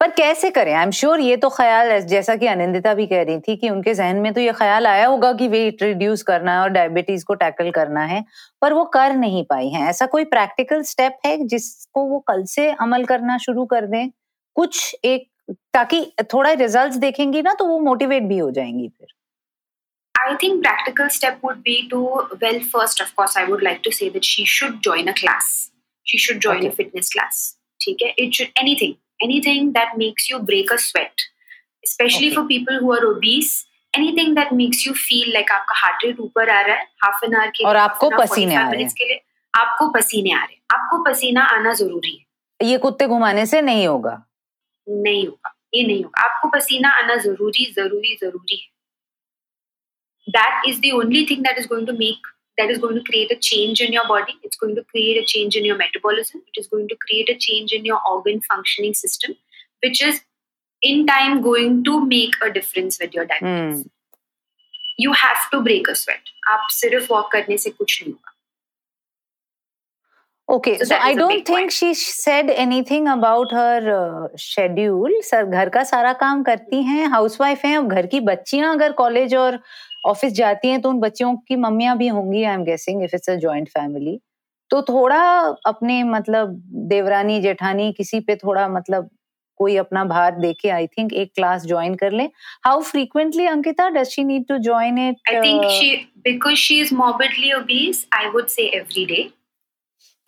पर 0.00 0.10
कैसे 0.10 0.50
करें 0.50 0.72
I 0.72 0.82
am 0.82 0.90
sure 0.90 1.20
ये 1.20 1.36
तो 1.36 1.48
ख्याल 1.50 1.90
है 1.90 2.00
जैसा 2.08 2.34
कि 2.36 2.46
अनिंदिता 2.46 2.92
भी 2.94 3.06
कह 3.06 3.22
रही 3.22 3.38
थी 3.48 3.56
कि 3.56 3.70
उनके 3.70 3.94
जहन 3.94 4.16
में 4.16 4.32
तो 4.34 4.40
ये 4.40 4.52
ख्याल 4.58 4.86
आया 4.86 5.06
होगा 5.06 5.32
कि 5.40 5.48
वेट 5.48 5.82
रिड्यूस 5.82 6.22
करना 6.30 6.52
है 6.54 6.60
और 6.60 6.68
डायबिटीज़ 6.76 7.24
को 7.24 7.34
टैकल 7.42 7.70
करना 7.70 8.04
है 8.12 8.24
पर 8.62 8.72
वो 8.72 8.84
कर 8.94 9.14
नहीं 9.16 9.44
पाई 9.50 9.68
हैं 9.70 9.88
ऐसा 9.88 10.06
कोई 10.14 10.24
प्रैक्टिकल 10.32 10.82
स्टेप 10.92 11.18
है 11.26 11.36
जिसको 11.46 12.04
वो 12.04 12.18
कल 12.28 12.44
से 12.54 12.70
अमल 12.80 13.04
करना 13.04 13.36
शुरू 13.38 13.64
कर 13.74 13.86
दें 13.86 14.08
कुछ 14.56 14.96
एक 15.04 15.29
ताकि 15.74 16.04
थोड़ा 16.32 16.52
रिजल्ट्स 16.52 16.96
देखेंगी 17.06 17.42
ना 17.42 17.54
तो 17.58 17.66
वो 17.66 17.78
मोटिवेट 17.80 18.22
भी 18.22 18.38
हो 18.38 18.50
जाएँगी 18.50 18.88
फिर 18.88 19.08
I 20.14 20.36
think 20.40 20.62
practical 20.64 21.08
step 21.12 21.36
would 21.42 21.60
be 21.66 21.74
to 21.90 21.98
well 22.40 22.58
first 22.72 23.00
of 23.04 23.12
course 23.16 23.36
I 23.42 23.44
would 23.50 23.62
like 23.66 23.78
to 23.84 23.92
say 23.98 24.08
that 24.16 24.26
she 24.30 24.44
should 24.54 24.74
join 24.86 25.08
a 25.08 25.14
class. 25.20 25.48
She 26.06 26.18
should 26.18 26.42
join 26.46 26.58
okay. 26.58 26.68
a 26.68 26.76
fitness 26.80 27.08
class. 27.14 27.38
ठीक 27.80 28.02
है? 28.02 28.14
It 28.24 28.38
should 28.38 28.60
anything 28.62 28.94
anything 29.20 29.72
that 29.78 29.96
makes 30.02 30.28
you 30.30 30.40
break 30.50 30.74
a 30.76 30.78
sweat. 30.78 31.26
Especially 31.84 32.30
Okay. 32.30 32.36
for 32.36 32.44
people 32.48 32.80
who 32.80 32.92
are 32.96 33.02
obese, 33.06 33.52
anything 33.94 34.34
that 34.34 34.52
makes 34.60 34.84
you 34.86 34.94
feel 35.06 35.34
like 35.36 35.52
आपका 35.58 35.80
heart 35.82 36.06
rate 36.06 36.20
ऊपर 36.20 36.50
आ 36.50 36.60
रहा 36.62 36.76
है 36.76 36.86
half 37.04 37.26
an 37.28 37.36
hour 37.38 37.50
के 37.56 37.64
और 37.66 37.76
आपको 37.76 38.10
पसीने 38.18 38.54
45 38.54 38.58
आ 38.58 38.70
रहे 38.70 38.84
लिए 38.84 39.20
आपको 39.54 39.88
पसीने 39.98 40.32
आ 40.32 40.42
रहे 40.44 40.54
हैं 40.54 40.78
आपको 40.78 41.02
पसीना 41.10 41.44
आना 41.58 41.72
ज़रूरी 41.82 42.16
है 42.16 42.68
ये 42.68 42.78
कुत्ते 42.78 43.06
घुमाने 43.06 43.46
से 43.46 43.60
नहीं 43.62 43.86
होगा 43.86 44.22
नहीं 44.90 45.26
होगा 45.26 45.54
ये 45.74 45.82
नहीं 45.86 46.02
होगा। 46.04 46.22
आपको 46.22 46.48
पसीना 46.56 46.88
आना 46.98 47.16
ज़रूरी 47.16 47.64
ज़रूरी 47.76 48.14
ज़रूरी 48.22 48.56
है। 48.56 48.68
That 50.28 50.68
is 50.68 50.80
the 50.80 50.92
only 50.94 51.24
thing 51.30 51.42
that 51.44 51.58
is 51.58 51.66
going 51.68 51.86
to 51.86 51.92
make 51.98 52.26
that 52.58 52.70
is 52.70 52.80
going 52.80 52.98
to 52.98 53.02
create 53.04 53.32
a 53.32 53.34
change 53.42 53.82
in 53.82 53.94
your 53.94 54.06
body 54.06 54.38
it's 54.44 54.58
going 54.62 54.76
to 54.76 54.82
create 54.90 55.22
a 55.22 55.24
change 55.28 55.56
in 55.56 55.66
your 55.66 55.78
metabolism 55.78 56.38
it 56.38 56.58
is 56.58 56.68
going 56.74 56.88
to 56.88 56.96
create 57.06 57.30
a 57.30 57.38
change 57.46 57.72
in 57.74 57.86
your 57.86 57.98
organ 58.12 58.38
functioning 58.48 58.94
system 58.94 59.32
which 59.84 60.02
is 60.02 60.20
in 60.82 61.06
time 61.06 61.40
going 61.42 61.84
to 61.84 62.00
make 62.06 62.42
a 62.42 62.48
difference 62.58 63.00
with 63.02 63.16
your 63.16 63.24
diabetes 63.26 63.84
you 65.00 65.12
have 65.24 65.48
to 65.52 65.60
break 65.60 65.90
a 65.90 65.92
sweat 66.02 66.30
आप 66.48 66.66
सिर्फ़ 66.72 67.12
walk 67.12 67.30
करने 67.32 67.58
से 67.58 67.70
कुछ 67.70 68.02
नहीं 68.02 68.12
होगा। 68.12 68.36
Okay, 70.50 70.78
So 70.78 70.84
so, 70.84 70.88
that 70.88 71.02
I 71.02 71.10
is 71.10 71.16
a 71.16 71.18
don't 71.20 71.28
big 71.28 71.46
think 71.46 71.58
point. 71.58 71.72
she 71.72 71.94
said 71.94 72.50
anything 72.50 73.06
about 73.06 73.52
her 73.52 73.80
uh, 73.96 74.28
schedule. 74.36 75.12
Sir 75.24 75.44
घर 75.44 75.68
का 75.68 75.82
सारा 75.84 76.12
काम 76.22 76.42
करती 76.42 76.82
हैं 76.82 77.06
हाउसवाइफ 77.10 77.64
हैं 77.64 77.76
अब 77.78 77.92
घर 77.92 78.06
की 78.06 78.20
बच्चियाँ 78.20 78.74
अगर 78.74 78.92
कॉलेज 79.02 79.34
और 79.34 79.58
ऑफ़िस 80.06 80.32
जाती 80.32 80.68
हैं 80.68 80.80
तो 80.80 80.88
उन 80.90 81.00
बच्चियों 81.00 81.34
की 81.48 81.56
मम्मियाँ 81.56 81.96
भी 81.98 82.08
होंगी 82.08 82.42
I 82.42 82.54
am 82.54 82.64
guessing 82.64 83.04
if 83.04 83.16
it's 83.16 83.30
a 83.30 83.34
joint 83.46 83.68
family 83.68 84.18
तो 84.70 84.82
थोड़ा 84.90 85.22
अपने 85.66 86.02
मतलब 86.04 86.60
देवरानी 86.88 87.40
जेठानी 87.40 87.92
किसी 87.96 88.20
पे 88.20 88.36
थोड़ा 88.44 88.68
मतलब 88.68 89.10
कोई 89.60 89.76
अपना 89.76 90.04
भार 90.04 90.38
देके 90.40 90.68
आई 90.70 90.86
थिंक 90.98 91.12
एक 91.22 91.32
क्लास 91.34 91.66
ज्वाइन 91.66 91.94
कर 92.02 92.12
ले 92.12 92.24
how 92.66 92.80
frequently 92.90 93.46
Ankita 93.46 93.88
does 93.96 94.08
she 94.10 94.24
need 94.24 94.46
to 94.48 94.58
join 94.68 94.98
it 95.08 95.28
I 95.32 95.40
think 95.42 95.66
she 95.80 95.90
because 96.28 96.62
she 96.68 96.80
is 96.84 96.92
morbidly 97.02 97.52
obese 97.58 98.00
I 98.20 98.30
would 98.34 98.50
say 98.56 98.68
every 98.80 99.04
day 99.12 99.24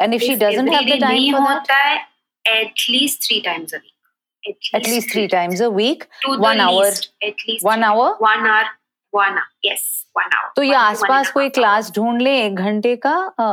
And 0.02 0.14
if 0.14 0.22
she 0.22 0.34
If 0.34 0.40
doesn't 0.40 0.70
every 0.70 0.76
have 0.76 0.86
the 0.86 0.92
day 0.94 1.02
time 1.02 1.12
नहीं 1.12 1.32
for 1.34 1.42
that 1.42 1.50
होता 1.52 1.76
है 1.84 2.06
at 2.46 2.84
least 2.96 3.26
three 3.28 3.40
times 3.46 3.74
a 3.74 3.80
week 3.84 4.68
at 4.78 4.86
least 4.90 5.10
three 5.14 5.28
times 5.32 5.62
a 5.64 5.70
week 5.78 6.04
to 6.26 6.36
one 6.44 6.60
the 6.60 6.66
hour 6.66 6.84
least, 6.86 7.08
at 7.30 7.42
least 7.48 7.66
one 7.70 7.82
three- 7.82 7.88
hour 7.88 8.06
one 8.26 8.46
hour 8.52 8.68
one 9.14 9.40
hour 9.40 9.48
yes 9.70 9.84
one 10.20 10.36
hour 10.38 10.52
तो 10.56 10.64
ये 10.64 10.70
One 10.70 10.78
to 10.78 10.84
one 10.84 10.92
आसपास 10.92 11.26
and 11.26 11.30
a 11.30 11.34
कोई 11.34 11.46
half 11.46 11.54
class 11.56 11.84
hours. 11.86 11.96
ढूंढ 11.96 12.22
ले 12.22 12.36
एक 12.46 12.56
घंटे 12.70 12.96
का 13.06 13.14
अ, 13.40 13.48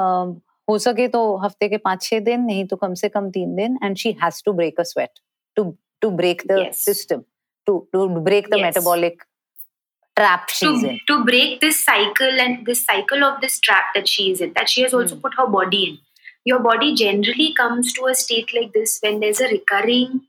हो 0.69 0.79
सके 0.87 1.07
तो 1.17 1.21
हफ्ते 1.45 1.69
के 1.69 1.77
पांच 1.87 2.03
छह 2.03 2.21
दिन 2.29 2.41
नहीं 2.45 2.65
तो 2.67 2.77
कम 2.85 2.95
से 3.03 3.09
कम 3.17 3.31
तीन 3.31 3.55
दिन 3.57 3.79
and 3.85 3.97
she 4.05 4.13
has 4.23 4.43
to 4.45 4.53
break 4.61 4.81
a 4.81 4.83
sweat 4.93 5.19
to 5.57 5.65
to 6.03 6.11
break 6.23 6.43
the 6.51 6.59
Yes. 6.65 6.85
System 6.85 7.23
to 7.67 7.79
to 7.93 8.07
break 8.31 8.49
the 8.51 8.55
Yes. 8.55 8.63
Metabolic 8.63 9.23
trap 10.17 10.47
she 10.51 10.67
to, 10.67 10.73
is 10.77 10.85
in 10.85 10.99
to 11.11 11.19
break 11.29 11.55
this 11.65 11.79
cycle 11.91 12.41
and 12.47 12.67
this 12.71 12.83
cycle 12.91 13.25
of 13.29 13.39
this 13.45 13.59
trap 13.69 13.95
that 13.97 14.11
she 14.15 14.27
is 14.35 14.43
in 14.47 14.53
that 14.59 14.73
she 14.75 14.85
has 14.87 14.97
also 14.99 15.15
Hmm. 15.17 15.23
put 15.27 15.39
her 15.41 15.47
body 15.55 15.81
in 15.91 15.97
your 16.46 16.60
body 16.60 16.96
generally 16.96 17.54
comes 17.54 17.94
to 17.94 18.06
a 18.06 18.16
state 18.16 18.54
like 18.54 18.72
this 18.74 19.00
when 19.02 19.20
there's 19.20 19.40
a 19.42 19.48
recurring 19.48 20.22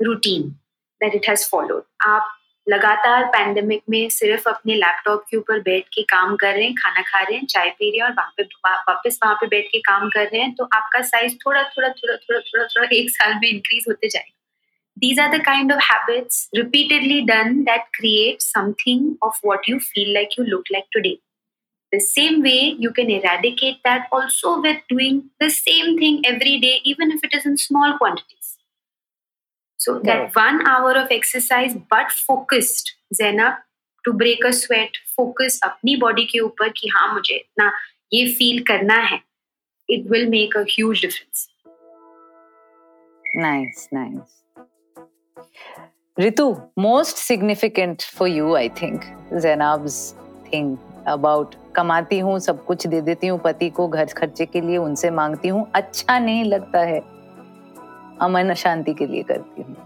routine 0.00 0.56
that 1.00 1.14
it 1.14 1.26
has 1.26 1.46
followed. 1.46 1.84
up 2.06 2.32
लगातार 2.66 3.24
pandemic 3.32 3.82
में 3.90 4.08
सिर्फ़ 4.10 4.48
अपने 4.48 4.74
laptop 4.74 5.24
के 5.30 5.36
ऊपर 5.36 5.58
बैठ 5.62 5.84
के 5.94 6.02
काम 6.02 6.34
कर 6.36 6.54
रहे 6.54 6.64
हैं, 6.64 6.74
खाना 6.74 7.02
खा 7.02 7.20
रहे 7.22 7.36
हैं, 7.36 7.46
चाय 7.46 7.68
पी 7.70 7.90
रहे 7.90 7.98
हैं 7.98 8.06
और 8.06 8.12
वहाँ 8.12 8.32
पे 8.36 8.42
वापस 8.88 9.18
वहाँ 9.22 9.34
पे 9.34 9.46
बैठ 9.46 9.66
के 9.72 9.78
काम 9.80 10.08
कर 10.08 10.24
रहे 10.24 10.40
हैं 10.40 10.54
तो 10.54 10.64
आपका 10.74 11.00
साइज़ 11.02 11.36
थोड़ा 11.36 11.62
थोड़ा 11.62 11.88
थोड़ा 11.88 12.16
थोड़ा 12.16 12.40
थोड़ा 12.40 12.64
थोड़ा 12.64 12.88
एक 12.92 13.10
साल 13.10 13.34
में 13.34 13.48
इंक्रीज 13.48 13.84
होते 13.88 14.08
जाएगा। 14.08 14.32
These 14.98 15.20
are 15.20 15.36
the 15.36 15.40
kind 15.44 15.72
of 15.72 15.80
habits 15.82 16.48
repeatedly 16.56 17.20
done 17.20 17.62
that 17.64 17.84
create 17.94 18.42
something 18.42 19.14
of 19.22 19.40
what 19.46 19.68
you 19.68 19.78
feel 19.78 20.12
like 20.14 20.38
you 20.38 20.44
look 20.44 20.64
like 20.72 20.84
today 20.92 21.16
The 21.95 21.99
same 21.99 22.41
way 22.41 22.75
you 22.79 22.91
can 22.91 23.09
eradicate 23.09 23.79
that 23.83 24.07
also 24.11 24.61
with 24.61 24.77
doing 24.87 25.29
the 25.39 25.49
same 25.49 25.97
thing 25.97 26.21
every 26.25 26.57
day, 26.59 26.79
even 26.85 27.11
if 27.11 27.23
it 27.23 27.33
is 27.33 27.45
in 27.45 27.57
small 27.57 27.97
quantities. 27.97 28.57
So 29.77 29.99
that 30.03 30.35
one 30.35 30.67
hour 30.67 30.91
of 30.93 31.07
exercise, 31.11 31.75
but 31.89 32.11
focused, 32.11 32.93
Zainab, 33.13 33.55
to 34.05 34.13
break 34.13 34.45
a 34.45 34.53
sweat, 34.53 34.91
focus 35.17 35.59
अपनी 35.63 35.99
body 35.99 36.25
के 36.31 36.39
ऊपर 36.39 36.69
कि 36.69 36.87
हाँ 36.95 37.13
मुझे 37.13 37.35
इतना 37.35 37.71
ये 38.13 38.25
feel 38.37 38.63
करना 38.67 38.97
है. 39.11 39.19
It 39.89 40.09
will 40.09 40.29
make 40.29 40.55
a 40.55 40.63
huge 40.63 41.01
difference. 41.01 41.47
Nice, 43.35 43.87
nice. 43.91 44.41
Ritu, 46.19 46.69
most 46.75 47.17
significant 47.17 48.03
for 48.03 48.27
you, 48.27 48.55
I 48.55 48.69
think, 48.69 49.05
Zainab's 49.39 50.13
thing 50.49 50.77
about 51.05 51.55
कमाती 51.76 52.18
हूँ 52.18 52.38
सब 52.38 52.64
कुछ 52.64 52.86
दे 52.86 53.00
देती 53.00 53.26
हूँ 53.26 53.38
पति 53.38 53.70
को 53.70 53.88
घर 53.88 54.04
खर्चे 54.04 54.46
के 54.46 54.60
लिए 54.60 54.76
उनसे 54.76 55.10
मांगती 55.10 55.48
हूँ 55.48 55.70
अच्छा 55.74 56.18
नहीं 56.18 56.44
लगता 56.44 56.80
है। 56.80 57.00
अमन 58.20 58.54
शांति 58.54 58.94
के 58.94 59.06
लिए 59.06 59.22
करती 59.22 59.62
हूँ। 59.62 59.76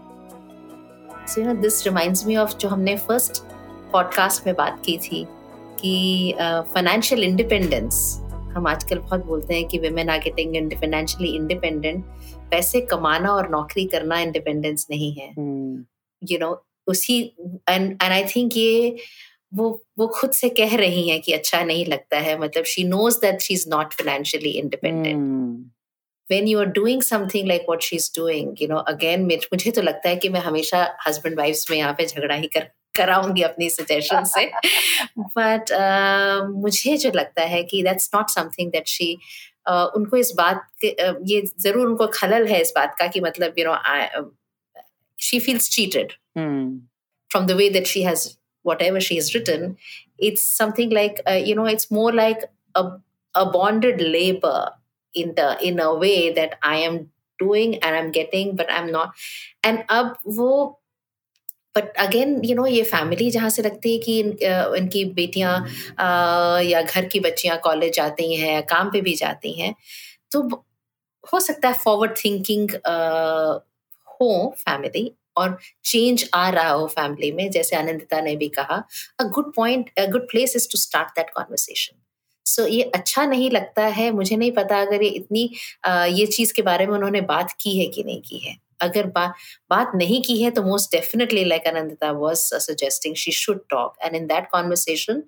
This 1.61 1.87
reminds 1.87 2.27
me 2.27 2.47
of 2.47 2.57
जो 2.57 2.69
हमने 2.69 2.97
first 2.97 3.39
podcast 3.95 4.45
में 4.45 4.55
बात 4.55 4.81
की 4.85 4.97
थी 4.97 5.27
कि 5.79 6.33
financial 6.77 7.19
independence 7.29 7.93
हम 8.51 8.67
आजकल 8.67 8.99
बहुत 8.99 9.25
बोलते 9.25 9.53
हैं 9.53 9.67
कि 9.67 9.79
women 9.79 10.05
are 10.05 10.19
getting 10.19 10.69
financially 10.69 11.41
independent 11.41 12.01
पैसे 12.51 12.81
कमाना 12.81 13.31
और 13.31 13.49
नौकरी 13.49 13.85
करना 13.85 14.19
इंडिपेंडेंस 14.19 14.87
नहीं 14.89 15.13
है। 15.13 15.27
You 15.27 15.33
hmm. 15.33 15.85
Know 16.23 16.33
you 16.33 16.41
know, 16.41 16.55
उसी 16.87 17.35
एंड 17.69 17.91
एंड 17.91 18.13
आई 18.13 18.23
थिंक 18.23 18.51
ये 18.57 18.97
वो 19.53 19.85
वो 19.99 20.07
खुद 20.07 20.31
से 20.31 20.49
कह 20.49 20.75
रही 20.75 21.09
हैं 21.09 21.21
कि 21.21 21.31
अच्छा 21.33 21.63
नहीं 21.63 21.85
लगता 21.85 22.17
है। 22.17 22.39
मतलब 22.39 22.63
she 22.63 22.83
knows 22.83 23.17
that 23.17 23.41
she 23.41 23.53
is 23.53 23.69
not 23.69 23.93
financially 23.93 24.49
independent 24.49 25.71
when 26.31 26.47
you 26.47 26.59
are 26.59 26.69
doing 26.75 27.01
something 27.03 27.49
what 27.69 27.81
she 27.81 27.95
is 27.95 28.11
doing 28.17 28.55
you 28.57 28.67
know 28.71 28.83
again 28.93 29.25
मुझे 29.53 29.71
तो 29.71 29.81
लगता 29.81 30.09
है 30.09 30.15
कि 30.15 30.29
मैं 30.29 30.39
हमेशा 30.39 30.97
हस्बैंड 31.07 31.37
वाइफ्स 31.37 31.71
में 31.71 31.77
यहाँ 31.77 31.93
पे 31.93 32.05
झगड़ा 32.05 32.35
ही 32.35 32.47
कर 32.47 32.69
कराऊँगी 32.95 33.41
अपनी 33.41 33.69
सजेशन 33.69 34.23
से। 34.23 34.45
बट 35.19 35.71
uh, 35.71 36.61
मुझे 36.61 36.97
जो 36.97 37.11
लगता 37.15 37.41
है 37.41 37.63
कि 37.63 37.83
that's 37.83 38.09
not 38.15 38.29
something 38.29 38.71
that 38.71 38.87
she 38.87 39.13
उनको 39.69 40.17
इस 40.17 40.31
बात 40.37 40.65
के 40.85 40.95
uh, 41.09 41.15
ये 41.25 41.41
ज़रूर 41.59 41.87
उनको 41.87 42.07
खलल 42.07 42.47
है 42.47 42.61
इस 42.61 42.73
बात 42.75 42.95
का 42.99 43.07
कि 43.07 43.19
मतलब 43.19 43.59
you 43.59 43.65
know 43.67 44.31
she 45.19 45.39
feels 45.39 45.69
cheated 45.69 46.13
from 47.31 47.45
the 47.47 47.51
way 47.51 47.69
that 47.69 47.85
she 47.85 48.03
has 48.03 48.27
whatever 48.63 48.99
she 48.99 49.15
has 49.15 49.33
written 49.35 49.77
it's 50.17 50.41
something 50.41 50.89
like 50.89 51.21
uh, 51.27 51.31
you 51.31 51.55
know 51.55 51.65
it's 51.65 51.89
more 51.91 52.11
like 52.13 52.45
a, 52.75 52.83
a 53.35 53.45
bonded 53.45 54.01
labor 54.01 54.69
in 55.13 55.33
the 55.35 55.57
in 55.61 55.79
a 55.79 55.93
way 55.93 56.31
that 56.31 56.57
i 56.61 56.75
am 56.75 57.09
doing 57.39 57.75
and 57.79 57.95
i'm 57.95 58.11
getting 58.11 58.55
but 58.55 58.71
i'm 58.71 58.91
not 58.91 59.11
and 59.63 59.83
अब 59.89 60.15
वो 60.27 60.77
but 61.75 61.97
again 62.03 62.41
you 62.45 62.55
know 62.55 62.65
ये 62.65 62.83
family 62.83 63.29
जहाँ 63.31 63.49
से 63.49 63.61
लगती 63.61 63.91
है 63.93 63.99
कि 63.99 64.19
इन, 64.19 64.29
इनकी 64.77 65.03
बेटियाँ 65.19 65.53
या 66.63 66.81
घर 66.81 67.05
की 67.13 67.19
बच्चियाँ 67.19 67.57
कॉलेज 67.63 67.95
जाती 67.95 68.35
हैं 68.35 68.61
काम 68.67 68.89
पे 68.91 69.01
भी 69.01 69.15
जाती 69.15 69.53
हैं 69.59 69.73
तो 70.31 70.41
हो 71.33 71.39
सकता 71.39 71.69
है 71.69 71.73
फॉरवर्ड 71.83 72.17
थिंकिंग 72.25 72.71
हो 74.21 74.31
फैमिली 74.57 75.11
और 75.37 75.57
चेंज 75.83 76.29
आ 76.33 76.49
रहा 76.49 76.69
हो 76.69 76.87
फैमिली 76.87 77.31
में 77.31 77.49
जैसे 77.51 77.75
आनंदिता 77.75 78.21
ने 78.21 78.35
भी 78.35 78.47
कहा 78.49 78.83
a 79.19 79.23
good 79.23 79.53
point 79.55 79.89
a 79.99 80.05
good 80.05 80.29
place 80.29 80.55
is 80.55 80.67
to 80.71 80.77
start 80.77 81.09
that 81.09 81.29
conversation 81.29 81.97
so 82.45 82.67
ये 82.67 82.81
अच्छा 82.95 83.25
नहीं 83.25 83.49
लगता 83.51 83.85
है 83.87 84.11
मुझे 84.11 84.35
नहीं 84.35 84.51
पता 84.51 84.81
अगर 84.81 85.03
ये 85.03 85.09
इतनी 85.09 85.49
आ, 85.85 86.05
ये 86.05 86.25
चीज़ 86.25 86.53
के 86.53 86.61
बारे 86.61 86.87
में 86.87 86.93
उन्होंने 86.93 87.21
बात 87.21 87.51
की 87.61 87.79
है 87.79 87.87
कि 87.87 88.03
नहीं 88.03 88.21
की 88.21 88.39
है। 88.39 88.55
अगर 88.81 89.07
बा, 89.15 89.25
बात 89.69 89.91
नहीं 89.95 90.21
की 90.23 90.41
है 90.41 90.51
तो 90.51 90.63
most 90.63 90.91
definitely 90.95 91.43
like 91.45 91.67
Anandita 91.67 92.11
was 92.19 92.37
suggesting 92.67 93.15
she 93.23 93.31
should 93.41 93.59
talk 93.69 93.95
and 94.03 94.15
in 94.15 94.27
that 94.27 94.49
conversation 94.51 95.23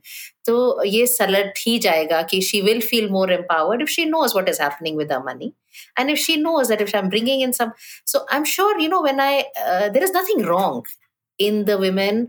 तो 0.45 0.83
ये 0.83 1.05
सलट 1.07 1.59
ही 1.65 1.77
जाएगा 1.79 2.21
कि 2.31 2.41
she 2.51 2.61
will 2.61 2.81
feel 2.91 3.09
more 3.11 3.33
empowered 3.33 3.81
if 3.81 3.89
she 3.89 4.05
knows 4.05 4.33
what 4.35 4.49
is 4.49 4.61
happening 4.61 4.97
with 4.97 5.11
the 5.11 5.21
money 5.25 5.53
and 5.99 6.09
if 6.09 6.19
she 6.19 6.37
knows 6.37 6.67
that 6.67 6.81
if 6.81 6.91
i'm 6.95 7.09
bringing 7.09 7.39
in 7.41 7.53
some 7.53 7.71
so 8.05 8.19
i'm 8.29 8.43
sure 8.45 8.79
you 8.79 8.89
know 8.89 9.01
when 9.01 9.19
i 9.19 9.43
uh, 9.67 9.89
there 9.89 10.03
is 10.03 10.11
nothing 10.11 10.43
wrong 10.43 10.85
in 11.39 11.65
the 11.65 11.77
women 11.77 12.19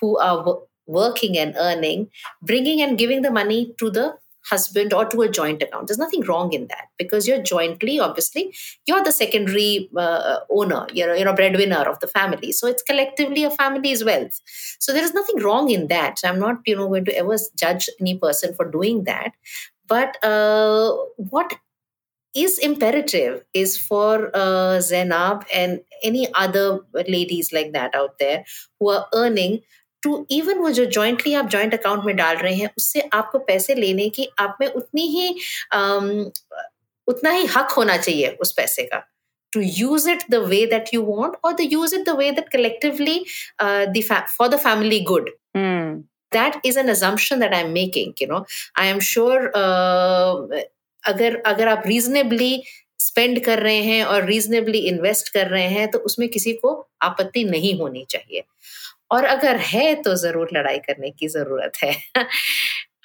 who 0.00 0.18
are 0.18 0.58
working 0.86 1.38
and 1.38 1.54
earning 1.58 2.08
bringing 2.42 2.82
and 2.82 2.98
giving 2.98 3.22
the 3.22 3.30
money 3.30 3.74
to 3.78 3.90
the 3.90 4.06
husband 4.48 4.92
or 4.92 5.04
to 5.06 5.22
a 5.22 5.28
joint 5.28 5.62
account. 5.62 5.86
There's 5.86 5.98
nothing 5.98 6.22
wrong 6.22 6.52
in 6.52 6.66
that 6.68 6.88
because 6.98 7.28
you're 7.28 7.42
jointly, 7.42 8.00
obviously, 8.00 8.54
you're 8.86 9.02
the 9.02 9.12
secondary 9.12 9.88
uh, 9.96 10.40
owner, 10.50 10.86
you're, 10.92 11.14
you're 11.14 11.28
a 11.28 11.34
breadwinner 11.34 11.88
of 11.88 12.00
the 12.00 12.06
family. 12.06 12.52
So 12.52 12.66
it's 12.66 12.82
collectively 12.82 13.44
a 13.44 13.50
family's 13.50 14.04
wealth. 14.04 14.40
So 14.78 14.92
there 14.92 15.04
is 15.04 15.14
nothing 15.14 15.40
wrong 15.42 15.70
in 15.70 15.88
that. 15.88 16.20
I'm 16.24 16.38
not, 16.38 16.58
you 16.66 16.76
know, 16.76 16.88
going 16.88 17.04
to 17.06 17.16
ever 17.16 17.36
judge 17.56 17.88
any 18.00 18.18
person 18.18 18.54
for 18.54 18.70
doing 18.70 19.04
that. 19.04 19.32
But 19.86 20.22
uh, 20.24 20.96
what 21.16 21.54
is 22.34 22.58
imperative 22.58 23.44
is 23.52 23.76
for 23.76 24.30
uh, 24.34 24.80
Zainab 24.80 25.44
and 25.52 25.80
any 26.02 26.32
other 26.34 26.80
ladies 26.94 27.52
like 27.52 27.72
that 27.72 27.94
out 27.94 28.18
there 28.18 28.44
who 28.80 28.88
are 28.88 29.06
earning 29.14 29.60
too 30.02 30.26
even 30.30 30.58
वो 30.58 30.70
जो 30.70 30.84
jointly 30.96 31.34
आप 31.34 31.48
joint 31.50 31.74
account 31.74 32.04
में 32.04 32.14
डाल 32.16 32.36
रहे 32.36 32.54
हैं 32.54 32.70
उससे 32.78 33.08
आपको 33.12 33.38
पैसे 33.50 33.74
लेने 33.74 34.08
की 34.08 34.28
आप 34.38 34.56
में 34.60 34.66
उतनी 34.68 35.06
ही 35.08 35.28
um, 35.74 36.30
उतना 37.08 37.30
ही 37.30 37.46
हक 37.56 37.70
होना 37.76 37.96
चाहिए 37.96 38.36
उस 38.40 38.52
पैसे 38.56 38.82
का 38.92 39.02
to 39.52 39.60
use 39.60 40.06
it 40.06 40.22
the 40.30 40.38
way 40.50 40.66
that 40.66 40.92
you 40.92 41.02
want 41.02 41.34
or 41.44 41.52
to 41.54 41.64
use 41.72 41.92
it 41.92 42.06
the 42.06 42.14
way 42.14 42.30
that 42.30 42.50
collectively 42.50 43.16
uh, 43.58 43.86
the 43.86 44.02
fa- 44.02 44.26
for 44.36 44.48
the 44.48 44.58
family 44.58 45.00
good 45.04 45.28
mm. 45.56 46.04
that 46.32 46.60
is 46.64 46.78
an 46.82 46.88
assumption 46.88 47.42
that 47.44 47.54
i'm 47.54 47.74
making 47.74 48.14
you 48.18 48.28
know 48.30 48.38
i 48.76 48.86
am 48.92 49.02
sure 49.08 49.50
uh, 49.54 50.62
अगर 51.04 51.36
अगर 51.46 51.68
आप 51.68 51.82
reasonably 51.86 52.62
spend 53.02 53.44
कर 53.44 53.58
रहे 53.58 53.82
हैं 53.82 54.04
और 54.04 54.24
reasonably 54.24 54.78
invest 54.88 55.28
कर 55.34 55.46
रहे 55.46 55.68
हैं 55.68 55.90
तो 55.90 55.98
उसमें 55.98 56.28
किसी 56.28 56.52
को 56.52 56.74
आपत्ति 57.02 57.44
नहीं 57.44 57.78
होनी 57.78 58.04
चाहिए 58.10 58.42
और 59.12 59.24
अगर 59.26 59.56
है 59.66 59.94
तो 60.02 60.14
ज़रूर 60.16 60.50
लड़ाई 60.54 60.78
करने 60.80 61.10
की 61.10 61.28
ज़रूरत 61.28 61.82
है। 61.82 61.92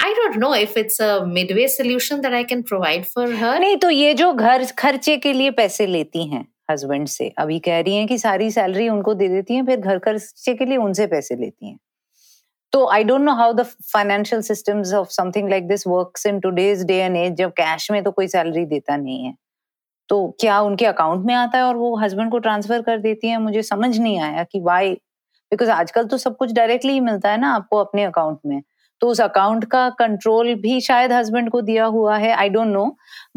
I 0.04 0.14
don't 0.14 0.36
know 0.38 0.54
if 0.56 0.78
it's 0.80 1.02
a 1.02 1.20
midway 1.28 1.68
solution 1.68 2.22
that 2.22 2.34
I 2.34 2.44
can 2.44 2.62
provide 2.64 3.06
for 3.06 3.34
her 3.36 3.60
नहीं 3.60 3.78
तो 3.78 3.90
ये 3.90 4.14
जो 4.14 4.32
घर, 4.34 4.66
खर्चे 4.80 5.18
के 5.18 5.34
लिए 5.34 5.52
पैसे 5.54 5.88
लेती 5.88 6.28
हैं 6.28 6.46
हस्बैंड 6.72 7.08
से, 7.08 7.28
अभी 7.40 7.58
कह 7.60 7.80
रही 7.80 7.96
हैं 7.96 8.08
कि 8.08 8.18
सारी 8.18 8.50
सैलरी 8.52 8.88
उनको 8.90 9.14
दे 9.14 9.28
देती 9.28 9.56
हैं, 9.56 9.66
फिर 9.66 9.80
घर 9.80 10.00
खर्चे 10.00 10.54
के 10.54 10.66
लिए 10.66 10.78
उनसे 10.78 11.08
पैसे 11.08 11.36
लेती 11.36 11.68
हैं। 11.68 11.78
तो 12.74 12.88
I 12.92 13.04
don't 13.04 13.22
know 13.22 13.34
how 13.34 13.54
the 13.54 13.64
financial 13.64 14.42
systems 14.42 14.94
of 14.94 15.10
something 15.12 15.50
like 15.50 15.68
this 15.68 15.88
works 15.88 16.26
in 16.26 16.40
today's 16.40 16.84
day 16.86 16.96
and 16.96 17.18
as 17.18 17.34
जब 17.36 17.52
कैश 17.52 17.90
में 17.92 18.04
तो 18.04 18.12
कोई 18.12 18.28
सैलरी 18.28 18.66
देता 18.66 18.98
नहीं 18.98 19.24
है। 19.26 19.34
तो 20.10 20.38
क्या 20.42 20.60
उनके 20.62 20.86
अकाउंट 20.86 21.26
में 21.26 21.34
आता 21.36 21.58
है 21.58 21.64
और 21.64 21.76
वो 21.76 21.96
हस्बैंड 21.98 22.32
को 22.32 22.40
ट्रांसफ़र 22.40 22.82
कर 22.82 22.98
देती 23.00 23.28
है? 23.28 23.38
मुझे 23.42 23.62
समझ 23.64 23.98
नहीं 23.98 24.20
आया 24.20 24.44
कि 24.44 24.60
वाई 24.62 24.98
बिकॉज़ 25.52 25.70
आजकल 25.72 26.06
तो 26.06 26.18
सब 26.18 26.36
कुछ 26.38 26.52
डायरेक्टली 26.54 26.94
ही 26.94 27.00
मिलता 27.02 27.32
है 27.32 27.40
ना 27.42 27.54
आपको 27.56 27.78
अपने 27.78 28.04
अकाउंट 28.04 28.40
में। 28.46 28.62
तो 29.02 29.08
उस 29.08 29.22
अकाउंट 29.22 29.66
का 29.66 29.90
कंट्रोल 30.00 30.54
भी 30.58 30.80
शायद 30.82 31.12
हस्बैंड 31.12 31.50
को 31.50 31.62
दिया 31.62 31.86
हुआ 31.88 32.18
है 32.18 32.34
I 32.34 32.50
don't 32.50 32.68
know 32.68 32.86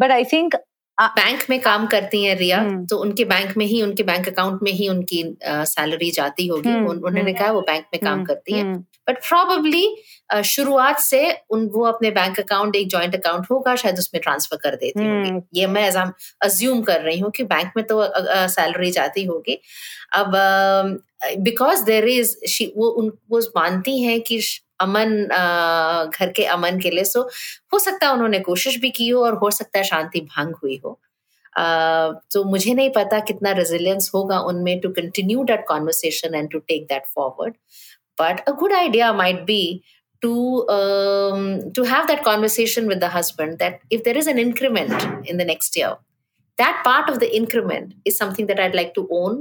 but 0.00 0.10
I 0.10 0.24
think 0.24 0.54
bank 0.98 1.44
में 1.50 1.60
काम 1.60 1.86
करती 1.86 2.22
हैं 2.24 2.34
रिया 2.36 2.58
तो 2.90 2.96
उनके 2.98 3.24
बैंक 3.24 3.56
में 3.56 3.64
ही 3.66 3.80
उनके 3.82 4.02
बैंक 4.02 4.28
अकाउंट 4.28 4.62
में 4.62 4.70
ही 4.72 4.88
उनकी 4.88 5.22
सैलरी 5.44 6.10
जाती 6.10 6.46
होगी। 6.46 6.74
उन्होंने 6.74 7.32
कहा 7.32 7.50
वो 7.52 7.60
बैंक 7.62 7.84
में 7.94 8.00
काम 8.02 8.24
करती 8.24 8.52
है। 8.52 8.64
बट 9.08 9.18
प्रॉबली 9.28 10.42
शुरुआत 10.44 10.98
से 11.00 11.20
उन 11.50 11.66
वो 11.74 11.84
अपने 11.84 12.10
बैंक 12.10 12.40
अकाउंट 12.40 12.76
एक 12.76 12.88
जॉइंट 12.88 13.14
अकाउंट 13.16 13.46
होगा 13.50 13.74
शायद 13.76 13.98
उसमें 13.98 14.20
ट्रांसफ़र 14.22 14.58
कर 14.62 14.76
देती 14.76 15.06
होगी। 15.06 15.60
ये 15.60 15.66
मैं 15.68 15.88
अज्यूम 16.42 16.82
कर 16.82 17.00
रही 17.00 17.18
हूँ 17.18 17.30
कि 17.30 17.44
बैंक 17.44 17.72
में 17.76 17.84
तो 17.86 18.02
सैलरी 18.48 18.90
जाती 18.90 19.24
होगी। 19.24 19.60
अब 20.14 20.36
बिकॉज़ 21.22 21.84
देर 21.84 22.08
इज़ 22.08 22.36
शी 22.48 22.72
वो 22.76 22.88
उन 23.02 23.12
वो 23.30 23.40
मानती 23.56 24.00
हैं 24.02 24.20
कि 24.20 24.40
अमन 24.80 25.14
घर 26.12 26.32
के 26.36 26.44
अमन 26.56 26.78
के 26.82 26.90
लिए 26.90 27.04
सो 27.04 27.28
हो 27.72 27.78
सकता 27.78 28.06
है 28.06 28.12
उन्होंने 28.12 28.40
कोशिश 28.40 28.78
भी 28.80 28.90
की 28.98 29.08
हो 29.08 29.24
और 29.24 29.34
हो 29.42 29.50
सकता 29.50 29.78
है 29.78 29.84
शांति 29.84 30.20
भंग 30.36 30.54
हुई 30.62 30.80
हो 30.84 30.98
तो 32.32 32.44
मुझे 32.44 32.74
नहीं 32.74 32.90
पता 32.90 33.18
कितना 33.30 33.52
रेजिलियंस 33.52 34.10
होगा 34.14 34.40
उनमें 34.50 34.78
to 34.80 34.88
continue 34.98 35.44
that 35.44 35.64
conversation 35.68 36.34
and 36.34 36.50
to 36.50 36.58
take 36.58 36.84
that 36.88 37.06
forward 37.14 37.54
but 38.20 38.40
a 38.48 38.52
good 38.60 38.72
idea 38.72 39.12
might 39.12 39.40
be 39.46 39.62
to 40.22 40.68
um, 40.68 41.72
to 41.72 41.84
have 41.84 42.06
that 42.08 42.22
conversation 42.24 42.86
with 42.86 43.00
the 43.00 43.08
husband 43.08 43.58
that 43.58 43.80
if 43.90 44.04
there 44.04 44.16
is 44.16 44.26
an 44.26 44.38
increment 44.38 45.06
in 45.26 45.38
the 45.38 45.44
next 45.44 45.76
year 45.76 45.96
that 46.58 46.82
part 46.84 47.08
of 47.08 47.20
the 47.20 47.34
increment 47.34 47.94
is 48.04 48.18
something 48.18 48.46
that 48.46 48.60
i'd 48.60 48.74
like 48.74 48.92
to 48.94 49.06
own 49.10 49.38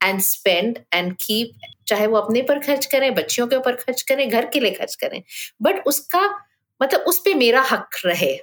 and 0.00 0.22
spend 0.22 0.78
and 0.92 1.16
keep, 1.18 1.54
चाहे 1.88 2.06
वो 2.06 2.16
अपने 2.16 2.42
पर 2.42 2.58
खर्च 2.58 2.86
करें, 2.86 3.14
बच्चियों 3.14 3.46
के 3.48 3.56
ऊपर 3.56 3.76
खर्च 3.76 4.02
करें, 4.02 4.28
घर 4.28 4.46
के 4.46 4.60
लिए 4.60 4.70
खर्च 4.70 4.94
करें 4.94 5.22
बट 5.62 5.86
उसका 5.86 6.24
मतलब 6.80 7.00
उस 7.08 7.18
पर 7.18 7.34
मेरा 7.34 7.62
हक 7.70 8.00
रहे, 8.04 8.38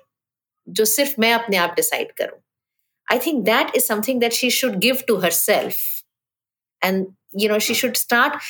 जो 0.68 0.86
सिर्फ़ 0.86 1.20
मैं 1.20 1.34
अपने 1.34 1.58
आप 1.58 1.74
डिसाइड 1.76 2.12
करूँ। 2.12 2.40
I 3.08 3.20
think 3.26 3.44
that 3.46 3.76
is 3.76 3.86
something 3.86 4.20
that 4.22 4.34
she 4.34 4.50
should 4.52 4.76
give 4.80 5.04
to 5.08 5.18
herself 5.32 5.78
and 6.82 7.06
you 7.40 7.50
know 7.50 7.60
she 7.60 7.74
should 7.76 7.96
start 7.96 8.42